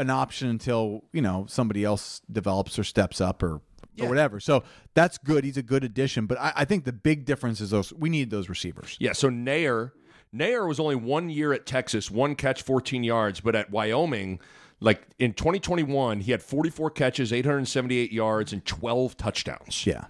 [0.00, 3.60] an option until you know somebody else develops or steps up or
[3.94, 4.06] Yeah.
[4.06, 4.40] or whatever.
[4.40, 4.62] So
[4.94, 5.44] that's good.
[5.44, 6.26] He's a good addition.
[6.26, 8.96] But I, I think the big difference is those we need those receivers.
[9.00, 9.92] Yeah, so Neyor,
[10.34, 14.40] Neyor was only one year at Texas, one catch, 14 yards, but at Wyoming,
[14.80, 19.84] like in 2021, he had 44 catches, 878 yards, and 12 touchdowns.
[19.86, 20.04] Yeah.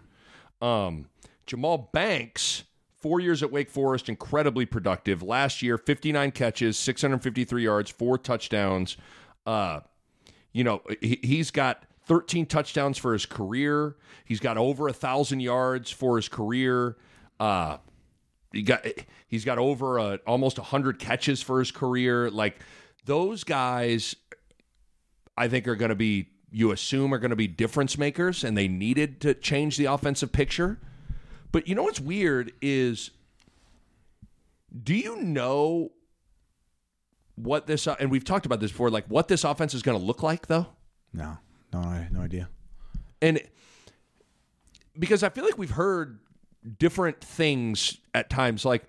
[0.62, 1.08] Um,
[1.46, 2.64] Jahmal Banks,
[3.00, 5.22] four years at Wake Forest, incredibly productive.
[5.22, 8.96] Last year, 59 catches, 653 yards, four touchdowns.
[9.50, 9.80] Uh,
[10.52, 13.96] you know, he, he's got 13 touchdowns for his career.
[14.24, 16.96] He's got over a thousand yards for his career.
[17.40, 17.78] Uh,
[18.52, 18.86] he got
[19.26, 22.58] he's got over a, almost 100 catches for his career like
[23.04, 24.16] those guys
[25.36, 28.58] i think are going to be you assume are going to be difference makers and
[28.58, 30.80] they needed to change the offensive picture
[31.52, 33.12] but you know what's weird is
[34.82, 35.92] do you know
[37.44, 40.04] what this and we've talked about this before like what this offense is going to
[40.04, 40.66] look like though
[41.12, 41.38] No,
[41.72, 42.48] no, I no idea.
[43.22, 43.40] and
[44.98, 46.18] because I feel like we've heard
[46.78, 48.64] different things at times.
[48.64, 48.84] Like,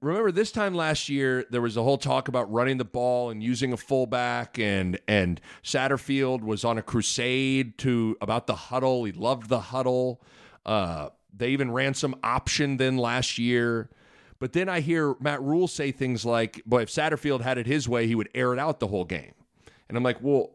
[0.00, 3.42] remember this time last year, there was a whole talk about running the ball and
[3.42, 9.04] using a fullback, and and Satterfield was on a crusade to about the huddle.
[9.04, 10.22] He loved the huddle.
[10.64, 13.90] Uh, they even ran some option then last year.
[14.38, 17.88] But then I hear Matt Rhule say things like, "Boy, if Satterfield had it his
[17.88, 19.32] way, he would air it out the whole game."
[19.88, 20.50] And I'm like, "Well,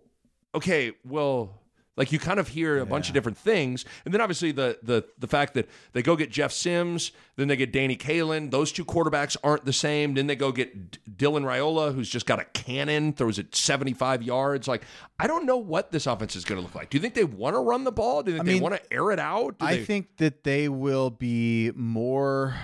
[0.55, 1.57] okay, well."
[1.97, 5.03] Like you kind of hear a bunch of different things, and then obviously the the
[5.19, 8.49] the fact that they go get Jeff Sims, then they get Danny Kaelin.
[8.49, 10.13] Those two quarterbacks aren't the same.
[10.13, 13.93] Then they go get D- Dylan Raiola, who's just got a cannon, throws it seventy
[13.93, 14.69] five yards.
[14.69, 14.83] Like
[15.19, 16.89] I don't know what this offense is going to look like.
[16.89, 18.23] Do you think they want to run the ball?
[18.23, 19.59] Do you think they mean, want to air it out?
[19.59, 22.55] Do I they- think that they will be more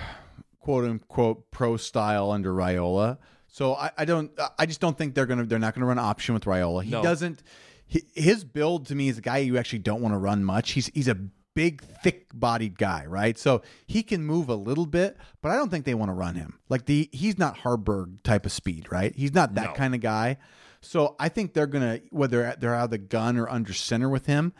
[0.68, 3.16] quote unquote pro style under Raiola.
[3.46, 6.34] So I, I don't I just don't think they're gonna they're not gonna run option
[6.34, 6.84] with Raiola.
[6.84, 7.02] He No.
[7.02, 7.42] doesn't
[7.86, 10.72] he, his build to me is a guy you actually don't want to run much.
[10.72, 11.14] He's he's a
[11.54, 13.38] big, thick bodied guy, right?
[13.38, 16.34] So he can move a little bit, but I don't think they want to run
[16.34, 16.58] him.
[16.68, 19.14] Like the he's not Haarberg type of speed, right?
[19.16, 19.72] He's not that No.
[19.72, 20.36] kind of guy.
[20.82, 24.26] So I think they're gonna whether they're out of the gun or under center with
[24.26, 24.52] him,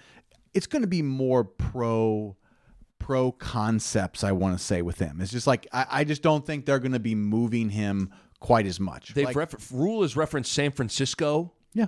[0.54, 2.34] it's gonna be more pro
[2.98, 6.44] pro concepts i want to say with him it's just like i, I just don't
[6.44, 10.16] think they're going to be moving him quite as much they've Like- refer- Rhule has
[10.16, 11.86] referenced San Francisco yeah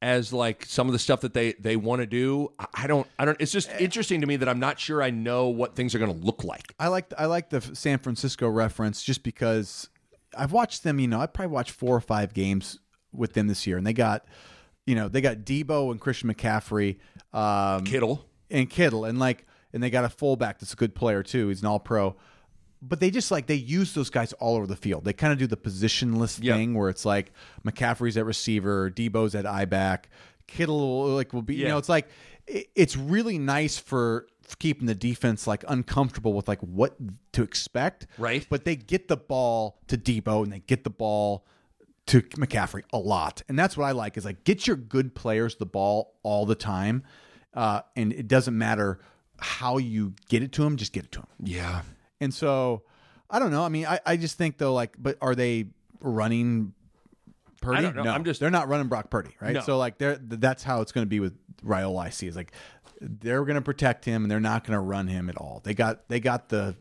[0.00, 2.52] as like some of the stuff that they they want to do.
[2.58, 3.40] I- I don't I don't.
[3.40, 6.12] It's just interesting to me that I'm not sure I know what things are going
[6.20, 6.74] to look like.
[6.80, 9.88] i like i like the san francisco reference just because
[10.36, 12.78] i've watched them you know i probably watched four or five games
[13.12, 14.24] with them this year and they got
[14.86, 16.98] you know they got Deebo and christian mccaffrey
[17.32, 18.26] um, Kittle.
[18.50, 21.48] and Kittle, and like, and they got a fullback that's a good player too.
[21.48, 22.16] He's an All Pro.
[22.84, 25.04] But they just like they use those guys all over the field.
[25.04, 26.54] They kind of do the positionless Yeah.
[26.56, 27.32] thing where it's like
[27.64, 30.08] McCaffrey's at receiver, Deebo's at I back,
[30.48, 31.54] Kittle will, like will be.
[31.54, 32.08] You know, it's like
[32.48, 36.96] it, it's really nice for, for keeping the defense like uncomfortable with like what
[37.34, 38.08] to expect.
[38.18, 38.44] Right.
[38.50, 41.46] But they get the ball to Deebo and they get the ball
[42.06, 43.44] to McCaffrey a lot.
[43.48, 46.56] And that's what I like is like get your good players the ball all the
[46.56, 47.04] time.
[47.54, 48.98] Uh, and it doesn't matter
[49.42, 51.28] how you get it to them, just get it to them.
[51.42, 51.82] Yeah.
[52.20, 52.82] And so
[53.30, 53.64] I don't know.
[53.64, 55.66] I mean, I, I just think though, like, but are they
[56.00, 56.74] running
[57.60, 57.78] Purdy?
[57.78, 58.02] I don't know.
[58.04, 59.54] No, I'm just- they're not running Brock Purdy, right?
[59.54, 59.60] No.
[59.60, 62.04] So like, they're that's how it's going to be with Raiola.
[62.06, 62.52] I see is like
[63.00, 65.60] they're going to protect him and they're not going to run him at all.
[65.64, 66.76] They got they got the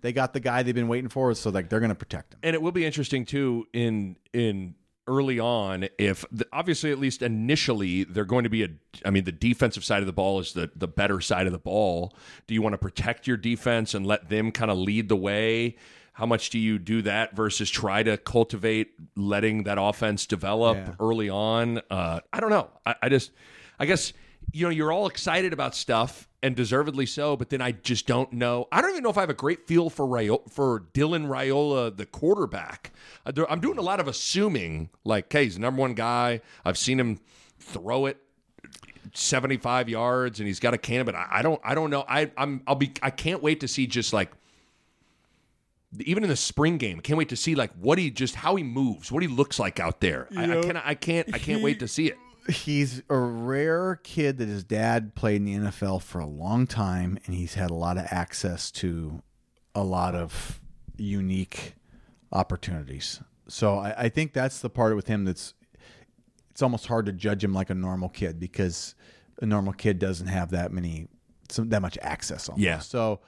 [0.00, 2.40] they got the guy they've been waiting for, so like they're going to protect him.
[2.42, 4.74] and it will be interesting too in in
[5.06, 8.68] early on if obviously at least initially they're going to be a
[9.04, 11.58] I mean the defensive side of the ball is the the better side of the
[11.58, 12.14] ball.
[12.46, 15.76] Do you want to protect your defense and let them kind of lead the way?
[16.14, 20.94] How much do you do that versus try to cultivate letting that offense develop Yeah.
[21.00, 21.80] early on?
[21.90, 22.70] Uh, I don't know.
[22.86, 23.32] I, I just,
[23.80, 24.12] I guess,
[24.52, 28.32] you know, you're all excited about stuff and deservedly so, but then I just don't
[28.32, 28.68] know.
[28.70, 31.96] I don't even know if I have a great feel for Raio- for Dylan Raiola,
[31.96, 32.92] the quarterback.
[33.24, 36.40] Uh, Do- I'm doing a lot of assuming, like, hey, he's the number one guy.
[36.64, 37.18] I've seen him
[37.58, 38.18] throw it
[39.14, 42.04] 75 yards and he's got a cannon, but I, don't, I don't know.
[42.08, 44.30] I, I'm, I'll be, I can't wait to see just like
[46.00, 48.56] even in the spring game, I can't wait to see like what he just how
[48.56, 50.28] he moves, what he looks like out there.
[50.36, 52.16] I, I can't, I can't, I can't wait to see it.
[52.48, 57.18] He's a rare kid that his dad played in the NFL for a long time,
[57.24, 59.22] and he's had a lot of access to
[59.74, 60.60] a lot of
[60.96, 61.74] unique
[62.32, 63.20] opportunities.
[63.48, 65.54] So I, I think that's the part with him that's
[66.50, 68.94] it's almost hard to judge him like a normal kid because
[69.42, 71.08] a normal kid doesn't have that many
[71.50, 72.58] some, that much access on.
[72.58, 72.78] Yeah.
[72.78, 73.20] So,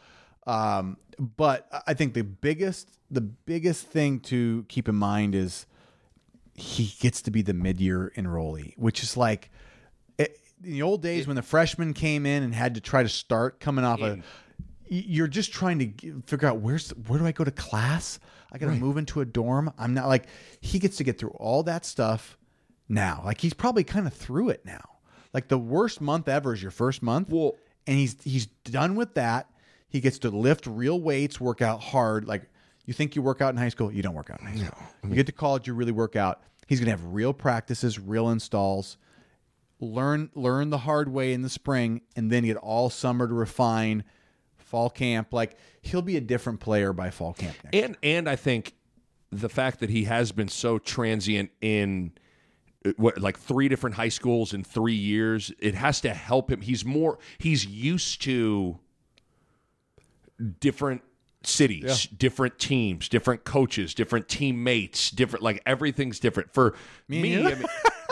[0.46, 5.66] um, but I think the biggest the biggest thing to keep in mind is
[6.56, 9.50] he gets to be the mid-year enrollee, which is like
[10.18, 13.08] it, in the old days when the freshman came in and had to try to
[13.08, 14.04] start coming off a.
[14.90, 18.18] y- You're just trying to figure out where's where do I go to class?
[18.52, 19.72] I got to move into a dorm.
[19.78, 20.26] I'm not like
[20.60, 22.38] he gets to get through all that stuff
[22.88, 23.20] now.
[23.24, 24.82] Like he's probably kind of through it now.
[25.34, 27.28] Like the worst month ever is your first month.
[27.30, 27.56] Well-
[27.88, 29.48] and he's he's done with that.
[29.88, 32.26] He gets to lift real weights, work out hard.
[32.26, 32.48] Like
[32.86, 34.78] you think you work out in high school, you don't work out in high school.
[35.08, 36.42] You get to college, you really work out.
[36.66, 38.96] He's gonna have real practices, real installs.
[39.78, 44.04] Learn learn the hard way in the spring, and then get all summer to refine.
[44.56, 45.32] fall camp.
[45.32, 47.56] Like he'll be a different player by fall camp.
[47.62, 47.76] Next.
[47.76, 48.72] and and I think
[49.30, 52.12] the fact that he has been so transient in
[52.84, 56.62] uh, what like three different high schools in three years, it has to help him.
[56.62, 58.78] He's more he's used to
[60.60, 61.02] different
[61.42, 66.52] cities, different teams, different coaches, different teammates, different like everything's different.
[66.52, 66.74] For
[67.08, 67.46] me, you?
[67.48, 67.64] I mean,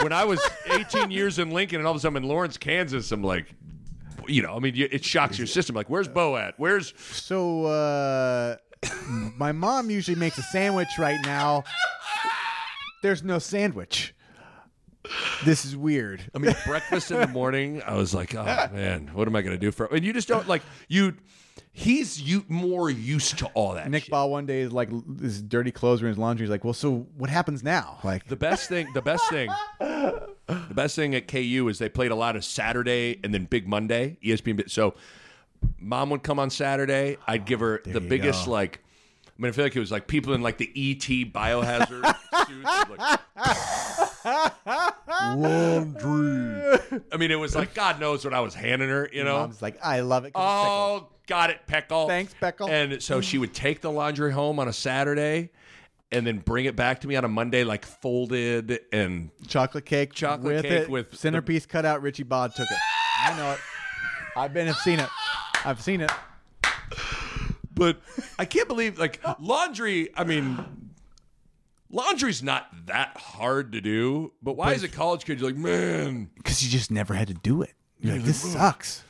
[0.02, 2.56] when I was 18 years in Lincoln and all of a sudden I'm in Lawrence,
[2.56, 3.46] Kansas, I'm like,
[4.26, 5.76] you know, I mean, it shocks your system.
[5.76, 6.54] Like, where's Bo at?
[6.58, 8.56] Where's So uh,
[9.36, 11.64] my mom usually makes a sandwich right now.
[13.02, 14.14] There's no sandwich.
[15.44, 16.22] This is weird.
[16.34, 17.82] I mean, breakfast in the morning.
[17.82, 19.86] I was like, oh man, what am I going to do for?
[19.86, 21.14] And you just don't like you.
[21.76, 23.90] He's you more used to all that.
[23.90, 24.10] Nick shit.
[24.12, 26.46] Ball one day is like his dirty clothes are in his laundry.
[26.46, 27.98] He's like, well, so what happens now?
[28.04, 29.50] Like, The best thing, the best thing,
[29.80, 30.28] the
[30.72, 34.18] best thing at KU is they played a lot of Saturday and then Big Monday.
[34.22, 34.70] ESPN.
[34.70, 34.94] So,
[35.80, 37.16] mom would come on Saturday.
[37.26, 38.52] I'd give her the biggest go.
[38.52, 38.78] like.
[39.36, 42.16] I mean, I feel like it was like people in like the ET biohazard
[42.46, 42.88] suits.
[44.24, 46.78] Like, laundry.
[47.12, 49.08] I mean, it was like God knows what I was handing her.
[49.12, 50.32] You know, mom's like, I love it.
[50.32, 52.06] 'cause it's pickle." Oh, got it, Peckle.
[52.06, 52.68] Thanks, Peckle.
[52.68, 55.50] And so she would take the laundry home on a Saturday
[56.12, 60.12] and then bring it back to me on a Monday, like folded and chocolate cake,
[60.12, 62.02] Chocolate with cake it, with the- centerpiece cut out.
[62.02, 62.78] Richie Bod took it.
[63.20, 63.58] I know it.
[64.36, 65.08] I've been I've seen it.
[65.64, 66.10] I've seen it.
[67.74, 68.00] But
[68.38, 70.90] I can't believe like laundry, I mean
[71.90, 76.30] laundry's not that hard to do, but why is a college kid you're like, man,
[76.36, 77.72] because you just never had to do it.
[78.00, 79.02] You're like, this sucks.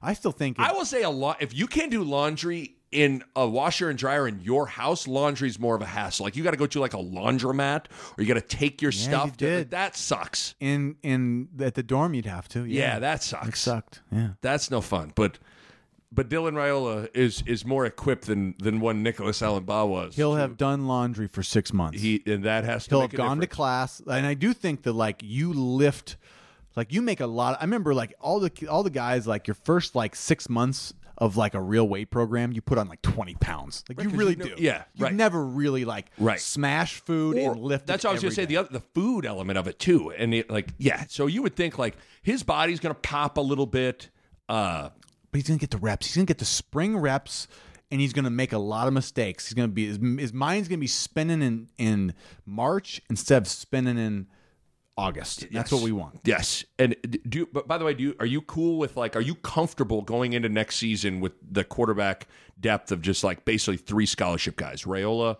[0.00, 3.48] I still think I will say a lot if you can't do laundry in a
[3.48, 6.24] washer and dryer in your house, laundry's more of a hassle.
[6.24, 7.86] Like you got to go to like a laundromat
[8.18, 9.26] or you got to take your stuff.
[9.26, 9.70] you to- did.
[9.70, 10.54] that sucks.
[10.60, 12.64] in in at the dorm you'd have to.
[12.66, 13.60] Yeah, Yeah, that it sucks.
[13.60, 14.00] sucked.
[14.10, 14.30] Yeah.
[14.42, 15.12] That's no fun.
[15.14, 15.38] But
[16.14, 20.14] but Dylan Raiola is is more equipped than than one Nicholas Allen Baugh was.
[20.16, 22.00] He'll have done laundry for six months.
[22.00, 24.92] he and that has to He'll have gone to class, and I do think that
[24.92, 26.16] like you lift,
[26.76, 27.56] like you make a lot.
[27.60, 31.36] I remember like all the all the guys like your first like six months of
[31.36, 33.84] like a real weight program, you put on like twenty pounds.
[33.88, 34.62] Like you really you know- do.
[34.62, 35.14] yeah, you've right.
[35.14, 36.40] never really like Right.
[36.40, 37.86] smash food Or- and lift.
[37.86, 38.44] That's what I was going to say.
[38.44, 41.04] The other, the food element of it too, and it, like yeah.
[41.08, 44.08] So you would think like his body's going to pop a little bit.
[44.48, 44.88] Uh,
[45.32, 46.06] but he's gonna get the reps.
[46.06, 47.48] He's gonna get the spring reps,
[47.90, 49.46] and he's gonna make a lot of mistakes.
[49.48, 52.14] He's gonna be his, his mind's gonna be spinning in in
[52.46, 54.28] March instead of spinning in
[54.96, 55.46] August.
[55.50, 56.20] That's what we want.
[56.24, 56.94] Yes, and
[57.28, 57.40] do.
[57.40, 59.16] you- But by the way, do you, are you cool with like?
[59.16, 62.28] Are you comfortable going into next season with the quarterback
[62.60, 64.82] depth of just like basically three scholarship guys?
[64.82, 65.38] Raiola,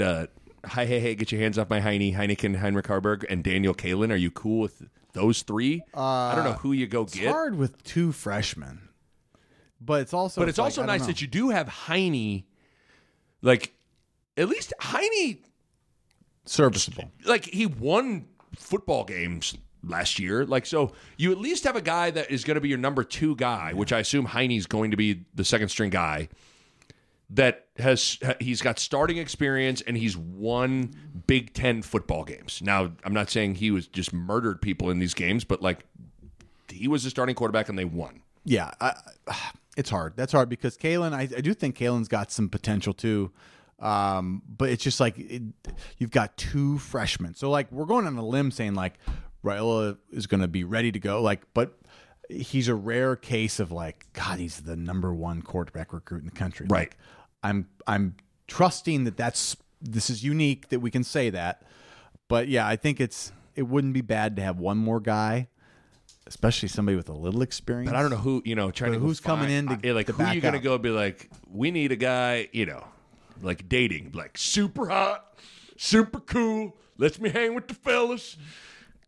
[0.00, 0.26] uh,
[0.64, 4.10] hi hey hey, get your hands off my Heine, Heineken, Heinrich Haarberg, and Daniel Kaelin.
[4.10, 5.82] Are you cool with those three?
[5.94, 8.88] I don't know who you go It's get, hard with two freshmen,
[9.84, 12.44] but it's also but it's like, also I don't nice that you do have Heine.
[13.42, 13.74] Like,
[14.36, 15.38] at least Heine
[16.44, 17.10] serviceable.
[17.24, 18.26] like he won
[18.56, 20.44] football games last year.
[20.44, 23.04] Like so, you at least have a guy that is going to be your number
[23.04, 26.28] two guy, which I assume Heine's going to be the second string guy.
[27.30, 30.90] That has he's got starting experience and he's won
[31.26, 32.60] Big Ten football games.
[32.62, 35.78] Now, I'm not saying he was just murdered people in these games, but like
[36.68, 38.20] he was the starting quarterback and they won.
[38.44, 38.94] Yeah, I,
[39.26, 40.14] I- it's hard.
[40.16, 41.12] That's hard because Kaelin.
[41.12, 43.32] I, I do think Kaelin's got some potential too,
[43.78, 45.42] um, but it's just like it,
[45.98, 47.34] you've got two freshmen.
[47.34, 48.94] So like we're going on a limb saying like
[49.44, 51.22] Raiola is going to be ready to go.
[51.22, 51.78] Like, but
[52.28, 56.32] he's a rare case of like God, he's the number one quarterback recruit in the
[56.32, 56.66] country.
[56.68, 56.80] Right.
[56.80, 56.96] Like,
[57.42, 58.16] I'm I'm
[58.46, 61.62] trusting that that's this is unique that we can say that.
[62.28, 65.48] But yeah, I think it's it wouldn't be bad to have one more guy,
[66.26, 67.90] especially somebody with a little experience.
[67.90, 69.86] But I don't know who you know trying But to who's coming find- in to-
[69.88, 70.62] yeah, like to who back you gonna up?
[70.62, 72.84] go be like we need a guy you know
[73.42, 75.34] like dating like super hot
[75.76, 78.36] super cool lets me hang with the fellas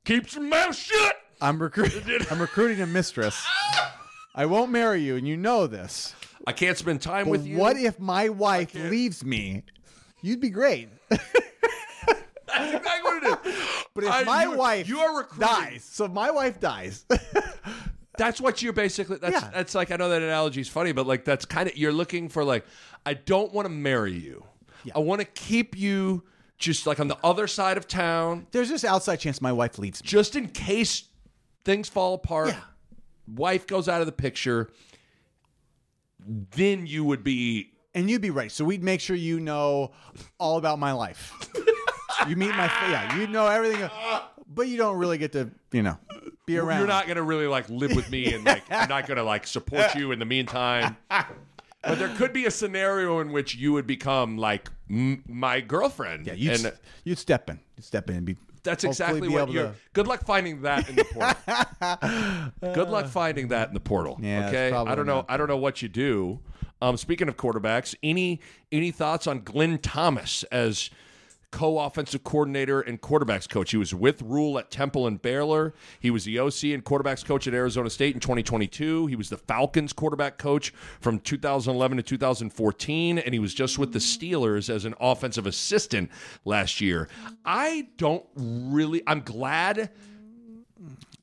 [0.04, 2.26] keeps your mouth shut I'm recruiting.
[2.30, 3.44] I'm recruiting a mistress.
[4.34, 6.14] I won't marry you, and you know this.
[6.46, 9.62] I can't spend time But with you what if my wife leaves me?
[10.22, 10.88] You'd be great.
[11.08, 11.22] That's
[12.74, 13.54] exactly what it is
[13.94, 17.04] But if I- my you- wife you are recruiting dies, so if my wife dies,
[18.18, 19.50] that's what you're basically that's Yeah.
[19.52, 22.28] that's like I know that analogy is funny but like that's kind of you're looking
[22.28, 22.64] for like
[23.06, 24.44] I don't want to marry you
[24.94, 26.22] I want to keep you
[26.58, 30.02] just like on the other side of town there's this outside chance my wife leaves
[30.02, 30.06] me.
[30.08, 31.04] just in case
[31.64, 32.60] things fall apart, Yeah.
[33.26, 34.70] wife goes out of the picture,
[36.26, 38.50] then you would be And you'd be right.
[38.50, 39.92] So we'd make sure you know
[40.38, 41.32] all about my life.
[42.28, 43.88] you meet my yeah, you know everything,
[44.54, 45.98] but you don't really get to you know
[46.46, 46.78] be around.
[46.78, 49.94] you're not gonna really like live with me and like I'm not gonna like support
[49.94, 50.96] you in the meantime.
[51.10, 56.26] but there could be a scenario in which you would become like m- my girlfriend.
[56.26, 56.72] Yeah, you'd, and
[57.04, 57.60] you'd step in.
[57.76, 58.36] You'd step in and be.
[58.62, 59.64] that's exactly what you're.
[59.68, 62.72] to- Good luck finding that in the portal.
[62.74, 64.18] good luck finding that in the portal.
[64.22, 64.72] Yeah, okay.
[64.72, 65.16] I don't know.
[65.16, 66.40] not- I don't know what you do.
[66.82, 68.40] Um, speaking of quarterbacks, any
[68.70, 70.90] any thoughts on Glenn Thomas as
[71.54, 73.70] co-offensive coordinator and quarterbacks coach?
[73.70, 75.72] He was with Rhule at Temple and Baylor.
[76.00, 79.06] He was the OC and quarterbacks coach at Arizona State in 2022.
[79.06, 83.92] He was the Falcons quarterback coach from 2011 to 2014, and he was just with
[83.92, 86.10] the Steelers as an offensive assistant
[86.44, 87.08] last year.
[87.44, 89.04] I don't really.
[89.06, 89.90] I'm glad.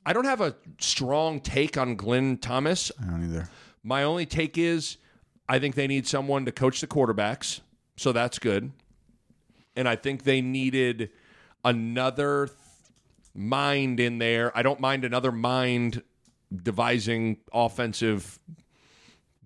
[0.06, 2.90] I don't have a strong take on Glenn Thomas.
[2.98, 3.50] I don't either.
[3.84, 4.96] My only take is
[5.46, 7.60] I think they need someone to coach the quarterbacks.
[7.98, 8.72] So that's good.
[9.76, 11.10] And I think they needed
[11.64, 12.58] another th-
[13.34, 14.56] mind in there.
[14.56, 16.02] I don't mind another mind
[16.54, 18.38] devising offensive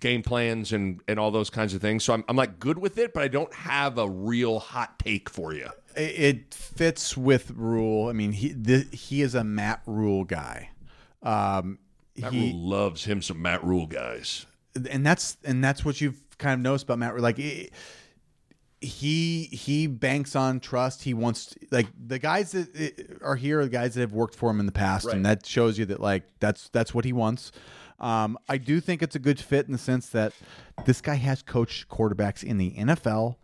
[0.01, 2.05] game plans and, and all those kinds of things.
[2.05, 5.31] So I'm, I'm like good with it, but I don't have a real hot take
[5.31, 5.71] for you.
[5.95, 8.09] It, it fits with Rhule.
[8.09, 10.71] I mean, he the, he is a Matt Rhule guy.
[11.23, 11.79] Um,
[12.17, 14.47] Matt he, Rhule loves him some Matt Rhule guys.
[14.91, 17.15] and that's and that's what you've kind of noticed about Matt.
[17.15, 17.23] Rhule.
[17.23, 17.73] Like it,
[18.81, 21.03] he he banks on trust.
[21.03, 22.91] He wants like the guys that eh,
[23.23, 25.47] are here are the guys that have worked for him in the past, and that
[25.47, 27.53] shows you that like that's that's what he wants.
[27.99, 30.35] Um, I do think it's a good fit in the sense that
[30.85, 33.37] this guy has coached quarterbacks in the NFL,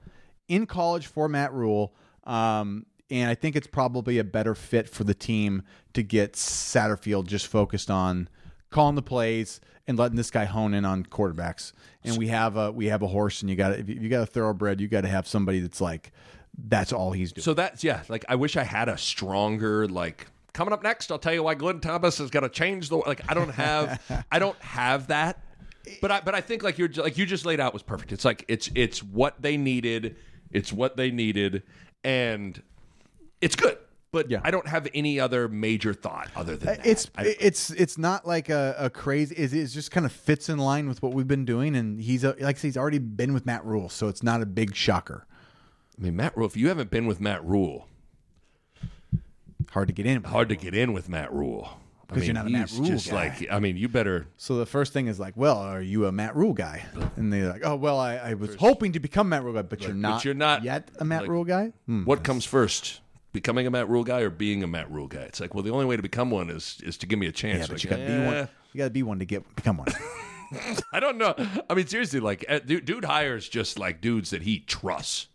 [0.48, 1.94] in college for Matt Rhule.
[2.24, 5.62] Um, and I think it's probably a better fit for the team
[5.94, 8.28] to get Satterfield just focused on
[8.72, 11.72] calling the plays and letting this guy hone in on quarterbacks.
[12.04, 14.26] And we have a we have a horse, and you got if you got a
[14.26, 16.12] thoroughbred, you got to have somebody that's like
[16.56, 17.44] that's all he's doing.
[17.44, 18.02] So that's yeah.
[18.08, 20.26] Like I wish I had a stronger like.
[20.52, 23.22] Coming up next, I'll tell you why Glenn Thomas is going to change the like.
[23.30, 25.42] I don't have, I don't have that,
[26.02, 28.12] but I but I think like you're like you just laid out was perfect.
[28.12, 30.16] It's like it's it's what they needed,
[30.50, 31.62] it's what they needed,
[32.04, 32.60] and
[33.40, 33.78] it's good.
[34.12, 34.42] But Yeah.
[34.44, 36.86] I don't have any other major thought other than that.
[36.86, 39.34] it's I- it's it's not like a, a crazy.
[39.34, 42.22] It, it just kind of fits in line with what we've been doing, and he's
[42.22, 44.74] a, like I said, he's already been with Matt Rhule, so it's not a big
[44.74, 45.26] shocker.
[45.98, 46.46] I mean, Matt Rhule.
[46.46, 47.88] If you haven't been with Matt Rhule,
[49.70, 50.22] Hard to get in.
[50.24, 51.78] hard to get in with Matt Rhule.
[52.10, 53.14] I mean, you're not a Matt Rhule just guy.
[53.38, 56.12] like I mean, you better So the first thing is like, well, are you a
[56.12, 56.84] Matt Rhule guy?
[57.16, 59.80] And they're like, oh, well, I, I was hoping to become Matt Rhule guy, but
[59.80, 60.22] you're not.
[60.22, 60.62] you're not.
[60.62, 61.72] yet a Matt Like, Rhule guy.
[61.86, 62.04] Hmm.
[62.04, 63.00] What comes first?
[63.32, 65.22] Becoming a Matt Rhule guy or being a Matt Rhule guy?
[65.22, 67.32] It's like, well, the only way to become one is is to give me a
[67.32, 67.60] chance.
[67.60, 68.48] Yeah, but Like, you got to be eh, one.
[68.72, 69.88] You got to be one to get become one.
[70.92, 71.34] I don't know.
[71.68, 75.28] I mean, seriously, like, uh, dude, dude hires just like dudes that he trusts,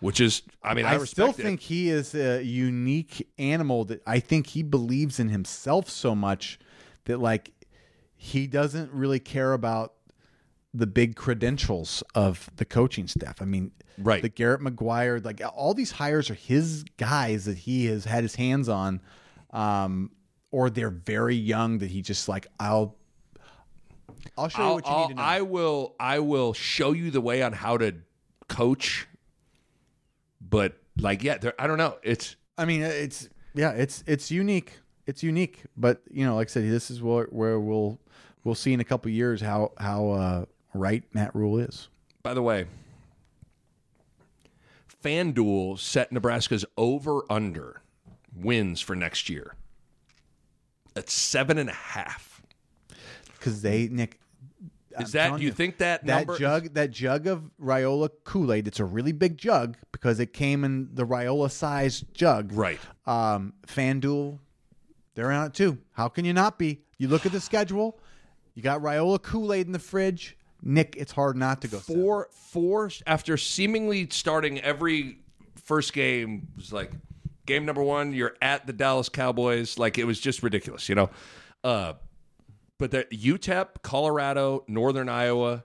[0.00, 1.36] which is, I mean, I, I, still it.
[1.36, 6.58] think he is a unique animal that I think he believes in himself so much
[7.04, 7.52] that like
[8.16, 9.92] he doesn't really care about
[10.76, 13.40] the big credentials of the coaching staff.
[13.40, 14.20] I mean, Right.
[14.20, 18.34] The Garrett McGuire, like all these hires are his guys that he has had his
[18.34, 19.00] hands on,
[19.52, 20.10] um,
[20.50, 22.94] or they're very young that he just like I'll.
[24.36, 25.22] I'll show you I'll, what you I'll- need to know.
[25.22, 25.94] I will.
[25.98, 27.94] I will show you the way on how to
[28.48, 29.08] coach.
[30.40, 31.96] But like, yeah, there, I don't know.
[32.02, 34.78] It's I mean, it's yeah, it's it's unique.
[35.06, 37.98] It's unique, but you know, like I said, this is where where we'll
[38.44, 40.44] we'll see in a couple years how how uh,
[40.76, 41.88] right Matt Rhule is.
[42.22, 42.66] By the way,
[45.02, 47.82] FanDuel set Nebraska's over under
[48.34, 49.54] wins for next year.
[50.94, 52.42] At seven and a half.
[53.38, 54.18] Because they Nick,
[54.98, 58.52] Is that do you you, think that, that number jug that jug of Raiola Kool
[58.52, 62.52] Aid, it's a really big jug because it came in the Raiola size jug.
[62.52, 62.80] Right.
[63.06, 64.38] Um, FanDuel,
[65.14, 65.78] they're on it too.
[65.92, 66.80] How can you not be?
[66.98, 68.00] You look at the schedule.
[68.54, 70.36] You got Raiola Kool Aid in the fridge.
[70.66, 71.78] Nick, it's hard not to go.
[71.78, 75.18] Four four after seemingly starting every
[75.54, 76.90] first game was like
[77.46, 79.78] game number one, you're at the Dallas Cowboys.
[79.78, 81.10] Like it was just ridiculous, you know.
[81.62, 81.92] Uh
[82.78, 85.64] but the UTEP, Colorado, Northern Iowa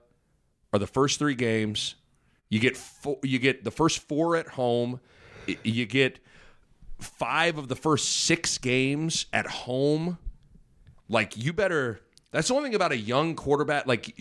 [0.72, 1.96] are the first three games.
[2.48, 5.00] You get four, you get the first four at home.
[5.64, 6.20] You get
[7.00, 10.18] five of the first six games at home.
[11.08, 12.00] Like you better.
[12.32, 13.86] That's the only thing about a young quarterback.
[13.86, 14.18] Like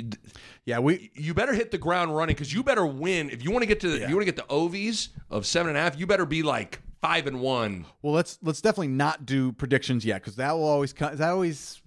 [0.66, 3.64] Yeah, we you better hit the ground running because you better win if you want
[3.64, 5.82] to get to the, if you want to get the Ovies of seven and a
[5.82, 5.98] half.
[6.00, 7.86] You better be like five and one.
[8.02, 11.14] Well, let's let's definitely not do predictions yet because that will always come.
[11.14, 11.82] Is that always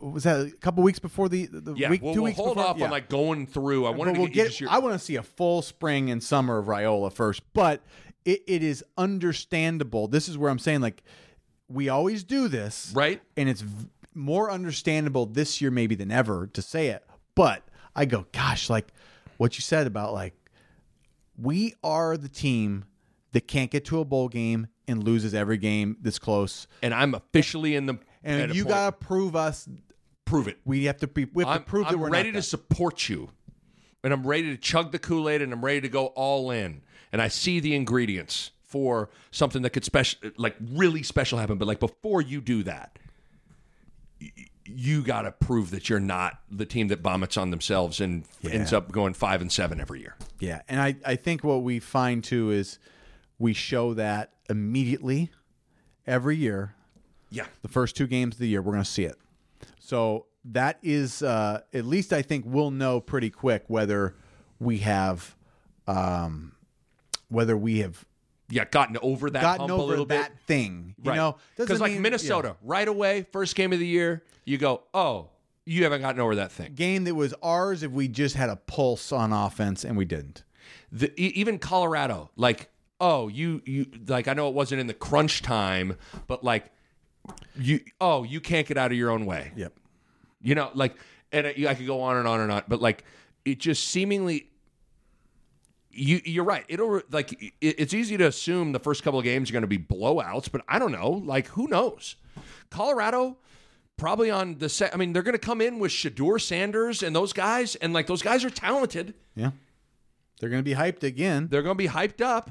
[0.00, 2.00] was that a couple weeks before the, the Yeah, week?
[2.02, 2.70] we'll, 2 we'll weeks hold before?
[2.70, 2.86] off Yeah.
[2.86, 3.84] on like going through.
[3.84, 4.60] I wanted to we'll get, get.
[4.60, 7.82] your, I want to see a full spring and summer of Raiola first, but
[8.24, 10.08] it, it is understandable.
[10.08, 11.02] This is where I'm saying like
[11.68, 13.20] we always do this, right.
[13.36, 13.64] and it's
[14.14, 17.06] more understandable this year maybe than ever to say it.
[17.34, 17.62] But
[17.94, 18.88] I go, gosh, like
[19.36, 20.34] what you said about like
[21.36, 22.84] we are the team
[23.32, 26.66] that can't get to a bowl game and loses every game that's close.
[26.82, 27.98] And I'm officially in the.
[28.22, 29.68] And you got to prove us.
[30.24, 30.58] prove it.
[30.64, 31.26] We have to be.
[31.32, 32.42] We have I'm, to prove I'm that we're ready to that.
[32.42, 33.30] support you,
[34.04, 36.82] and I'm ready to chug the Kool Aid, and I'm ready to go all in.
[37.10, 41.58] And I see the ingredients for something that could special, like really special, happen.
[41.58, 42.98] But like before you do that,
[44.64, 48.72] you got to prove that you're not the team that vomits on themselves and ends
[48.72, 50.16] up going five and seven every year.
[50.38, 52.78] Yeah, and I I think what we find too is
[53.38, 55.30] we show that immediately
[56.06, 56.74] every year.
[57.30, 59.16] Yeah, The first two games of the year, we're going to see it.
[59.78, 64.14] So that is uh, at least I think we'll know pretty quick whether
[64.58, 65.34] we have
[65.86, 66.52] um,
[67.28, 68.04] whether we have
[68.52, 70.38] yeah, gotten over that gotten hump a over little that bit.
[70.46, 70.94] thing.
[71.02, 71.16] You Right.
[71.16, 75.30] know, Because like mean- Minnesota, right away, first game of the year, you go, oh,
[75.64, 76.74] you haven't gotten over that thing.
[76.74, 80.44] game that was ours if we just had a pulse on offense and we didn't.
[80.92, 82.68] the, even Colorado, like,
[83.00, 85.96] oh, you you like I know it wasn't in the crunch time,
[86.26, 86.70] but like
[87.56, 89.52] you oh, you can't get out of your own way.
[89.56, 89.72] Yep.
[90.42, 90.94] You know, like
[91.32, 93.04] and I, I could go on and on and on, but like
[93.44, 94.50] it just seemingly
[95.92, 96.64] you you're right.
[96.68, 99.68] It'll like it, it's easy to assume the first couple of games are going to
[99.68, 101.10] be blowouts, but I don't know.
[101.10, 102.16] Like who knows?
[102.70, 103.38] Colorado
[103.96, 104.94] probably on the set.
[104.94, 108.06] I mean, they're going to come in with Shedeur Sanders and those guys, and like
[108.06, 109.14] those guys are talented.
[109.34, 109.50] Yeah.
[110.40, 111.46] They're going to be hyped again.
[111.48, 112.50] They're going to be hyped up.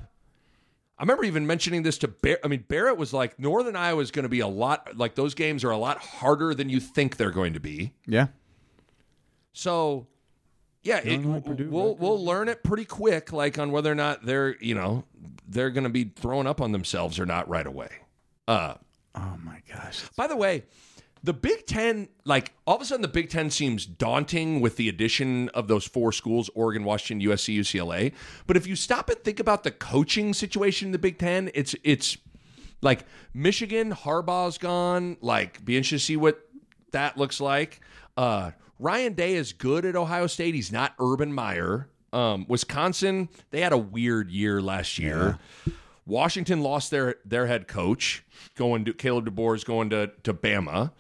[0.97, 2.39] I remember even mentioning this to Barrett.
[2.43, 5.33] I mean, Barrett was like, Northern Iowa is going to be a lot, like, those
[5.33, 7.91] games are a lot harder than you think they're going to be.
[8.07, 8.27] Yeah.
[9.51, 10.07] So,
[10.84, 14.75] yeah, it, we'll, we'll learn it pretty quick, like, on whether or not they're, you
[14.75, 15.03] know,
[15.47, 17.89] they're going to be throwing up on themselves or not right away.
[18.47, 18.75] Uh,
[19.13, 20.03] Oh my gosh.
[20.15, 20.63] by the way,
[21.23, 24.89] the Big Ten, like all of a sudden, the Big Ten seems daunting with the
[24.89, 28.13] addition of those four schools Oregon, Washington, USC, UCLA.
[28.47, 31.75] But if you stop and think about the coaching situation in the Big Ten, it's
[31.84, 32.17] it's
[32.82, 35.17] like Michigan, Harbaugh's gone.
[35.21, 36.39] Like, be interested to see what
[36.91, 37.82] that looks like.
[38.17, 38.51] Uh,
[38.82, 40.55] Ryan Day is good at Ohio State.
[40.55, 41.88] He's not Urban Meyer.
[42.11, 45.38] Um, Wisconsin, they had a weird year last year.
[46.05, 48.23] Washington lost their their head coach,
[48.57, 50.91] going to Kalen DeBoer is going to to Bama.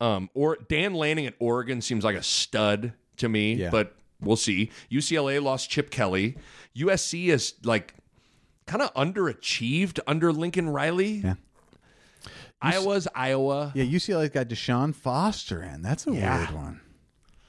[0.00, 3.70] Um, or Dan Lanning at Oregon seems like a stud to me, Yeah.
[3.70, 4.70] but we'll see.
[4.90, 6.36] UCLA lost Chip Kelly.
[6.76, 7.94] USC is like
[8.66, 11.14] kind of underachieved under Lincoln Riley.
[11.24, 11.34] Yeah.
[12.62, 13.72] Iowa's Iowa.
[13.74, 15.80] Yeah, UCLA's got Deshaun Foster in.
[15.82, 16.38] That's a Yeah.
[16.38, 16.80] weird one.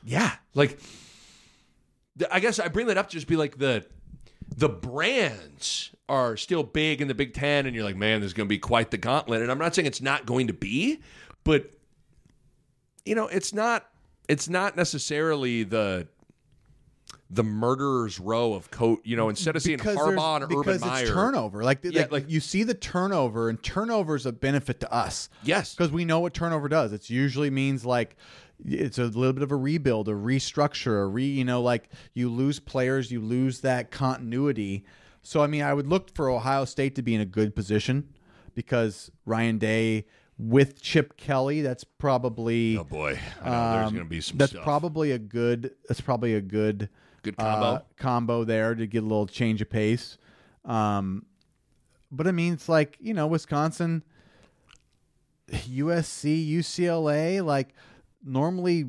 [0.04, 0.80] Yeah, like
[2.32, 3.86] I guess I bring that up to just be like the
[4.56, 8.48] the brands are still big in the Big Ten, and you're like, man, there's going
[8.48, 9.42] to be quite the gauntlet.
[9.42, 11.00] And I'm not saying it's not going to be,
[11.46, 11.72] but
[13.06, 13.88] you know, it's not
[14.28, 16.08] it's not necessarily the
[17.30, 19.00] the murderer's row of coat.
[19.06, 21.64] You know, instead of seeing there's- Harbaugh and because Urban Meyer, it's turnover.
[21.64, 25.30] Like, Yeah, like, like- you see the turnover, and turnover is a benefit to us.
[25.44, 26.92] yes, because we know what turnover does.
[26.92, 28.18] It usually means like
[28.66, 31.26] it's a little bit of a rebuild, a restructure, a re.
[31.26, 34.86] You know, like you lose players, you lose that continuity.
[35.22, 38.10] So I mean, I would look for Ohio State to be in a good position
[38.56, 40.06] because Ryan Day
[40.38, 44.38] with Chip Kelly, that's probably oh boy, I know there's um, going to be some
[44.38, 44.64] that's stuff.
[44.64, 45.72] probably a good.
[45.88, 46.90] That's probably a good
[47.22, 47.66] good combo.
[47.66, 50.18] uh, combo there to get a little change of pace.
[50.66, 51.26] Um,
[52.12, 54.04] but I mean, it's like you know, Wisconsin,
[55.52, 57.76] USC, UCLA, like
[58.24, 58.86] normally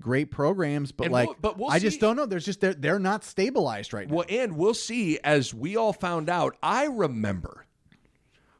[0.00, 2.26] great programs, but And like we'll- but we'll I just don't know.
[2.26, 4.16] There's just they're they're not stabilized right now.
[4.16, 6.56] Well, and we'll see as we all found out.
[6.62, 7.66] I remember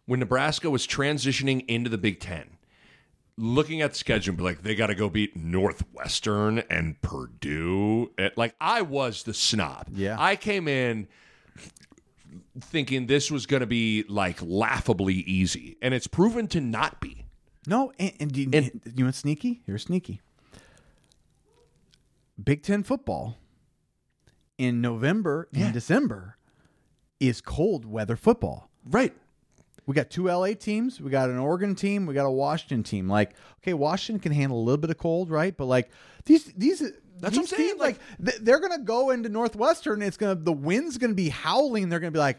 [0.07, 2.57] when Nebraska was transitioning into the Big Ten,
[3.39, 8.11] looking at the schedule and be like, they got to go beat Northwestern and Purdue.
[8.19, 9.87] And, like, I was the snob.
[9.95, 10.17] Yeah.
[10.19, 11.07] I came in
[12.61, 17.22] thinking this was going to be like laughably easy, and it's proven to not be.
[17.67, 19.63] No, and, and, you, And- you want sneaky?
[19.67, 20.21] Here's sneaky.
[22.43, 23.37] Big Ten football
[24.59, 26.37] in November and December
[27.21, 28.69] is cold weather football.
[28.85, 29.15] Right.
[29.87, 31.01] We got two LA teams.
[31.01, 32.07] We got an Oregon team.
[32.07, 33.09] We got a Washington team.
[33.09, 35.57] Like, okay, Washington can handle a little bit of cold, right?
[35.57, 35.91] But like
[36.25, 39.95] these, these, That's these what I'm saying, teams, like, th- they're gonna go into Northwestern.
[39.95, 41.89] And it's gonna the wind's gonna be howling.
[41.89, 42.39] They're gonna be like,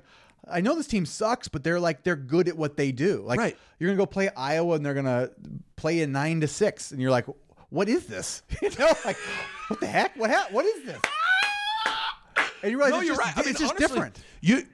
[0.50, 3.22] I know this team sucks, but they're like they're good at what they do.
[3.26, 3.58] Like, Right.
[3.80, 5.30] you're gonna go play Iowa, and they're gonna
[5.76, 7.26] play a nine to six, and you're like,
[7.70, 8.44] what is this?
[8.62, 9.18] you know, like,
[9.70, 10.16] what the heck?
[10.18, 11.00] What ha- What is this?
[12.62, 13.38] And you realize No, it's you're just, right.
[13.38, 14.20] I mean, it's just honestly, different.
[14.42, 14.66] You,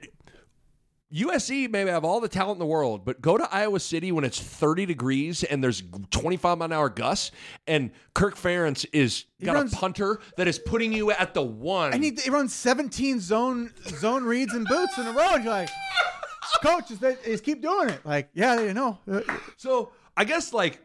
[1.12, 4.22] USC may have all the talent in the world, but go to Iowa City when
[4.24, 7.32] it's 30 degrees and there's 25 mile an hour gusts,
[7.66, 11.92] and Kirk Ferentz is got runs- a punter that is putting you at the one.
[11.92, 15.34] I need to run 17 zone zone reads and boots in a row.
[15.34, 15.68] And you're like,
[16.62, 18.00] coach, just, just keep doing it.
[18.04, 18.98] Like, yeah, you know.
[19.56, 20.78] So I guess like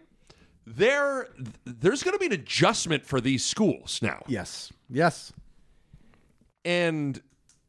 [0.65, 1.27] there,
[1.65, 4.23] there's going to be an adjustment for these schools now.
[4.27, 4.71] Yes.
[4.89, 5.31] Yes.
[6.63, 7.21] and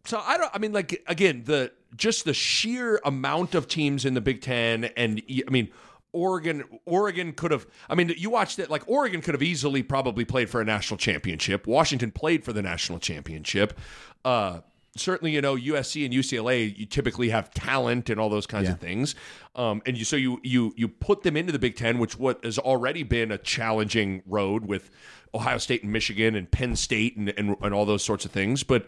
[0.07, 0.51] so I don't.
[0.55, 4.85] I mean, like again, the just the sheer amount of teams in the Big Ten,
[4.97, 5.71] and I mean,
[6.13, 6.65] Oregon.
[6.85, 7.67] Oregon could have.
[7.89, 8.71] I mean, you watched it.
[8.71, 11.67] Like Oregon could have easily probably played for a national championship.
[11.67, 13.79] Washington played for the national championship.
[14.25, 14.61] Uh,
[14.97, 16.77] certainly, you know, USC and UCLA.
[16.77, 19.15] You typically have talent and all those kinds of things.
[19.55, 22.45] Um, and you so you you you put them into the Big Ten, which what
[22.45, 24.91] has already been a challenging road with
[25.35, 28.63] Ohio State and Michigan and Penn State and and, and all those sorts of things,
[28.63, 28.87] but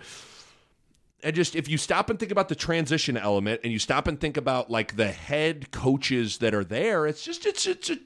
[1.23, 4.21] and just if you stop and think about the transition element and you stop and
[4.21, 7.99] think about like the head coaches that are there it's just it's it's a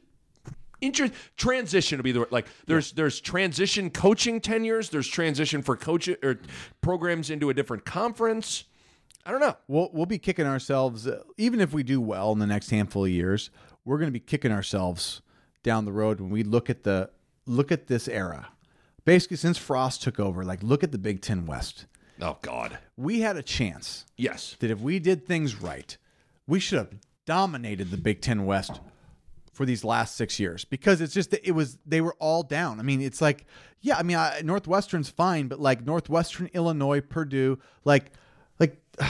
[0.80, 5.76] inter- transition to be the word like there's there's transition coaching tenures there's transition for
[5.76, 6.38] coach or
[6.80, 8.64] programs into a different conference
[9.24, 12.38] i don't know We'll, we'll be kicking ourselves, uh, even if we do well in
[12.38, 13.50] the next handful of years,
[13.84, 15.22] we're going to be kicking ourselves
[15.62, 17.08] down the road when we look at the
[17.46, 18.48] look at this era.
[19.04, 21.86] Basically, since Frost took over, like look at the Big Ten West.
[22.22, 22.78] Oh god.
[22.96, 24.06] We had a chance.
[24.16, 24.56] Yes.
[24.60, 25.96] That if we did things right,
[26.46, 26.94] we should have
[27.26, 28.80] dominated the Big Ten West
[29.52, 30.64] for these last six years.
[30.64, 32.80] Because it's just that it was they were all down.
[32.80, 33.46] I mean, it's like
[33.80, 38.12] yeah, I mean I, Northwestern's fine, but like Northwestern, Illinois, Purdue, like
[38.58, 38.80] like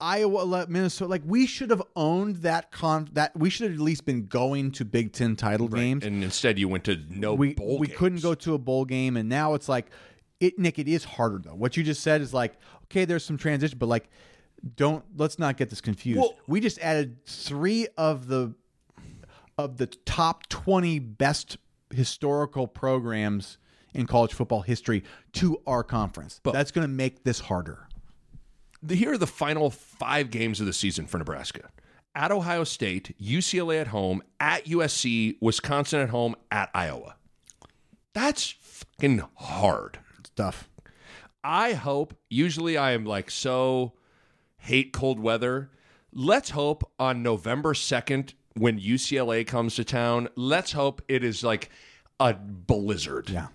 [0.00, 3.82] Iowa, le- Minnesota, like we should have owned that con that we should have at
[3.82, 6.04] least been going to Big Ten title games.
[6.04, 7.98] And instead you went to no we bowl we games.
[7.98, 9.90] couldn't go to a bowl game, and now it's like
[10.42, 10.58] it.
[10.58, 11.54] Nick, it is harder though.
[11.54, 14.10] What you just said is like okay, there's some transition, but like
[14.76, 16.20] don't let's not get this confused.
[16.20, 18.54] Well- we just added three of the
[19.58, 21.56] of the top twenty best
[21.94, 23.58] historical programs
[23.94, 26.40] in college football history to our conference.
[26.42, 27.86] But That's going to make this harder.
[28.82, 31.70] the- here are the final five games of the season for Nebraska.
[32.14, 37.16] At Ohio State, UCLA at home, at USC, Wisconsin at home, at Iowa.
[38.14, 39.98] That's fucking hard.
[40.34, 40.68] Stuff.
[41.44, 43.92] I hope, usually I am like so
[44.58, 45.70] hate cold weather.
[46.12, 51.70] Let's hope on November 2nd when UCLA comes to town, let's hope it is like
[52.20, 53.30] a blizzard.
[53.30, 53.48] Yeah.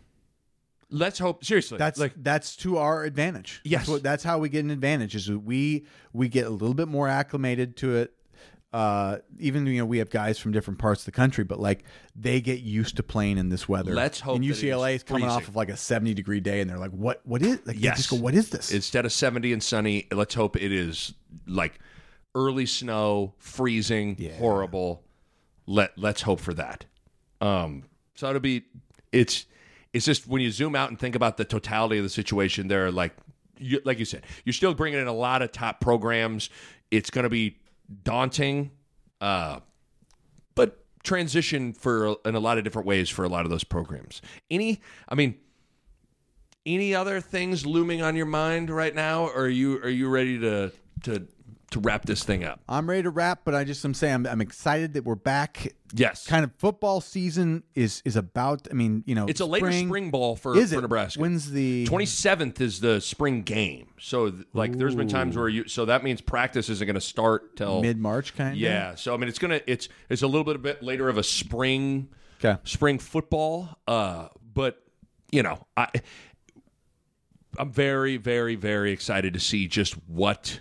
[0.89, 1.77] Let's hope seriously.
[1.77, 3.61] That's like that's to our advantage.
[3.65, 3.81] Yes.
[3.81, 5.15] that's, what, that's how we get an advantage.
[5.15, 8.13] Is we we get a little bit more acclimated to it.
[8.73, 11.83] Uh, even you know we have guys from different parts of the country, but like
[12.15, 13.93] they get used to playing in this weather.
[13.93, 16.69] Let's hope And UCLA is is coming off of like a seventy degree day, and
[16.69, 17.21] they're like, "What?
[17.23, 17.97] What is?" Like, yes.
[17.97, 21.13] just go, "What is this?" instead of 70 and sunny, let's hope it is
[21.47, 21.79] like
[22.35, 25.03] early snow, freezing, horrible.
[25.65, 26.85] Let let's hope for that.
[27.39, 28.65] Um, so it'll be
[29.11, 29.45] it's
[29.93, 32.85] it's just when you zoom out and think about the totality of the situation, there
[32.85, 33.13] are like
[33.57, 36.49] you, like you said, you're still bringing in a lot of top programs.
[36.91, 37.57] It's going to be
[38.03, 38.71] daunting,
[39.21, 39.59] uh,
[40.55, 44.21] but transition for in a lot of different ways for a lot of those programs.
[44.49, 45.35] Any, I mean,
[46.65, 49.25] any other things looming on your mind right now?
[49.27, 50.71] Or are you are you ready to
[51.03, 51.27] to
[51.71, 52.61] to wrap this thing up?
[52.69, 55.73] I'm ready to wrap, but I just I'm saying I'm, I'm excited that we're back.
[55.93, 58.67] Yes, Kind of football season is is about.
[58.69, 60.81] I mean, you know, It's a later spring ball for, Is for it?
[60.81, 61.19] Nebraska.
[61.21, 63.87] When's the Twenty seventh is the spring game.
[63.99, 65.67] So th- like, there's been times where you.
[65.67, 68.57] So that means practice isn't going to start till mid March kind of?
[68.57, 68.95] Yeah.
[68.95, 71.23] So I mean, it's gonna it's it's a little bit a bit later of a
[71.23, 72.09] spring
[72.43, 72.59] Okay.
[72.65, 73.69] spring football.
[73.87, 74.83] Uh, but
[75.31, 75.89] you know, I
[77.57, 80.59] I'm very very very excited to see just what.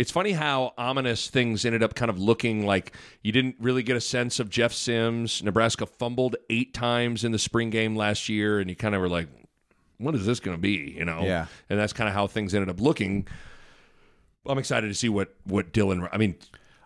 [0.00, 3.96] It's funny how ominous things ended up kind of looking like you didn't really get
[3.96, 5.42] a sense of Jeff Sims.
[5.42, 9.10] Nebraska fumbled eight times in the spring game last year, and you kind of were
[9.10, 9.28] like,
[9.98, 10.94] what is this going to be?
[10.96, 11.20] You know?
[11.22, 11.46] Yeah.
[11.68, 13.28] And that's kind of how things ended up looking.
[14.46, 16.08] I'm excited to see what what Dylan.
[16.10, 16.36] I mean,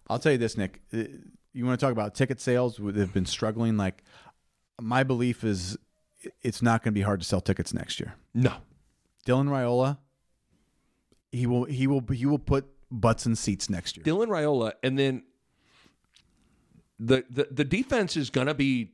[0.08, 0.82] I'll tell you this, Nick.
[0.92, 1.04] Uh,
[1.52, 2.80] You want to talk about ticket sales?
[2.82, 3.76] They've been struggling.
[3.76, 4.02] Like,
[4.80, 5.78] my belief is
[6.42, 8.16] it's not going to be hard to sell tickets next year.
[8.34, 8.54] no,
[9.24, 9.98] Dylan Raiola,
[11.30, 14.04] he will he will he will put butts in seats next year.
[14.04, 15.22] Dylan Raiola, and then
[16.98, 18.92] the the, the defense is going to be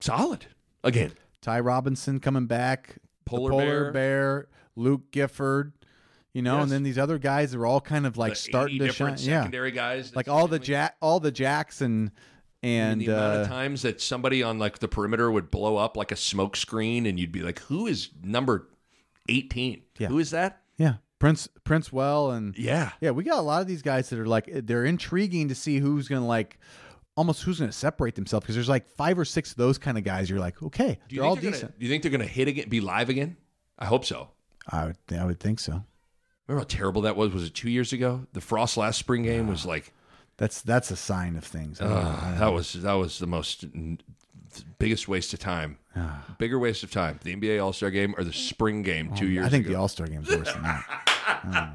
[0.00, 0.46] solid
[0.84, 1.12] again.
[1.40, 3.92] Ty Robinson coming back, Polar Polar Bear.
[3.92, 5.72] Bear, Luke Gifford,
[6.34, 6.64] you know, Yes.
[6.64, 8.92] and then these other guys are all kind of like The starting 80 to shine.
[9.08, 12.10] different Yeah, secondary guys, like all the jack, all the jacks and
[12.62, 15.78] and and the amount uh, of times that somebody on like the perimeter would blow
[15.78, 18.68] up like a smoke screen, and you'd be like, "Who is number
[19.30, 19.82] 18?
[19.98, 20.08] Yeah.
[20.08, 20.60] Who is that?"
[21.20, 22.90] Prince Prince Well and Yeah.
[23.00, 25.78] yeah, we got a lot of these guys that are like they're intriguing to see
[25.78, 26.58] who's gonna like
[27.16, 30.02] almost who's gonna separate themselves because there's like five or six of those kind of
[30.04, 30.28] guys.
[30.28, 31.72] You're like, okay, Do you they're all they're decent.
[31.72, 33.36] Gonna, do you think they're going to hit again, be live again?
[33.78, 34.30] I hope so.
[34.68, 35.84] I would I would think so.
[36.48, 37.32] Remember how terrible that was?
[37.32, 38.26] Was it two years ago?
[38.32, 39.92] The Frost last spring game was like
[40.38, 41.80] That's that's a sign of things.
[41.80, 43.66] uh, that was that was the most
[44.78, 45.78] biggest waste of time,
[46.38, 47.20] bigger waste of time.
[47.22, 49.46] The NBA All Star game or the spring game two years ago?
[49.46, 49.74] I think ago.
[49.74, 51.06] the All Star game's worse than that.
[51.50, 51.70] Know.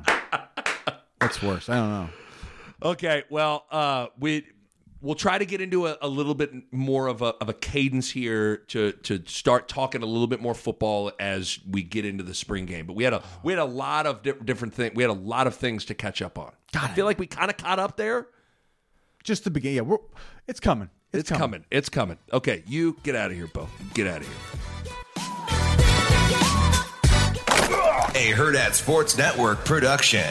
[1.22, 1.70] What's worse?
[1.70, 2.10] I don't know.
[2.84, 4.46] Okay, well, uh, we
[5.02, 8.12] we'll try to get into a, a little bit more of a of a cadence
[8.12, 12.34] here to to start talking a little bit more football as we get into the
[12.34, 12.86] spring game.
[12.86, 14.94] But we had a we had a lot of di- different things.
[14.96, 16.52] We had a lot of things to catch up on.
[16.76, 18.28] I feel like we kind of caught up there.
[19.24, 19.78] Just the beginning.
[19.78, 19.98] Yeah, we're,
[20.48, 20.90] it's coming.
[21.12, 21.66] It's, It's coming.
[21.72, 22.18] It's coming.
[22.34, 23.68] Okay, you get out of here, Bo.
[23.94, 24.75] Get out of here.
[28.16, 30.24] A Hurrdat Sports Network production.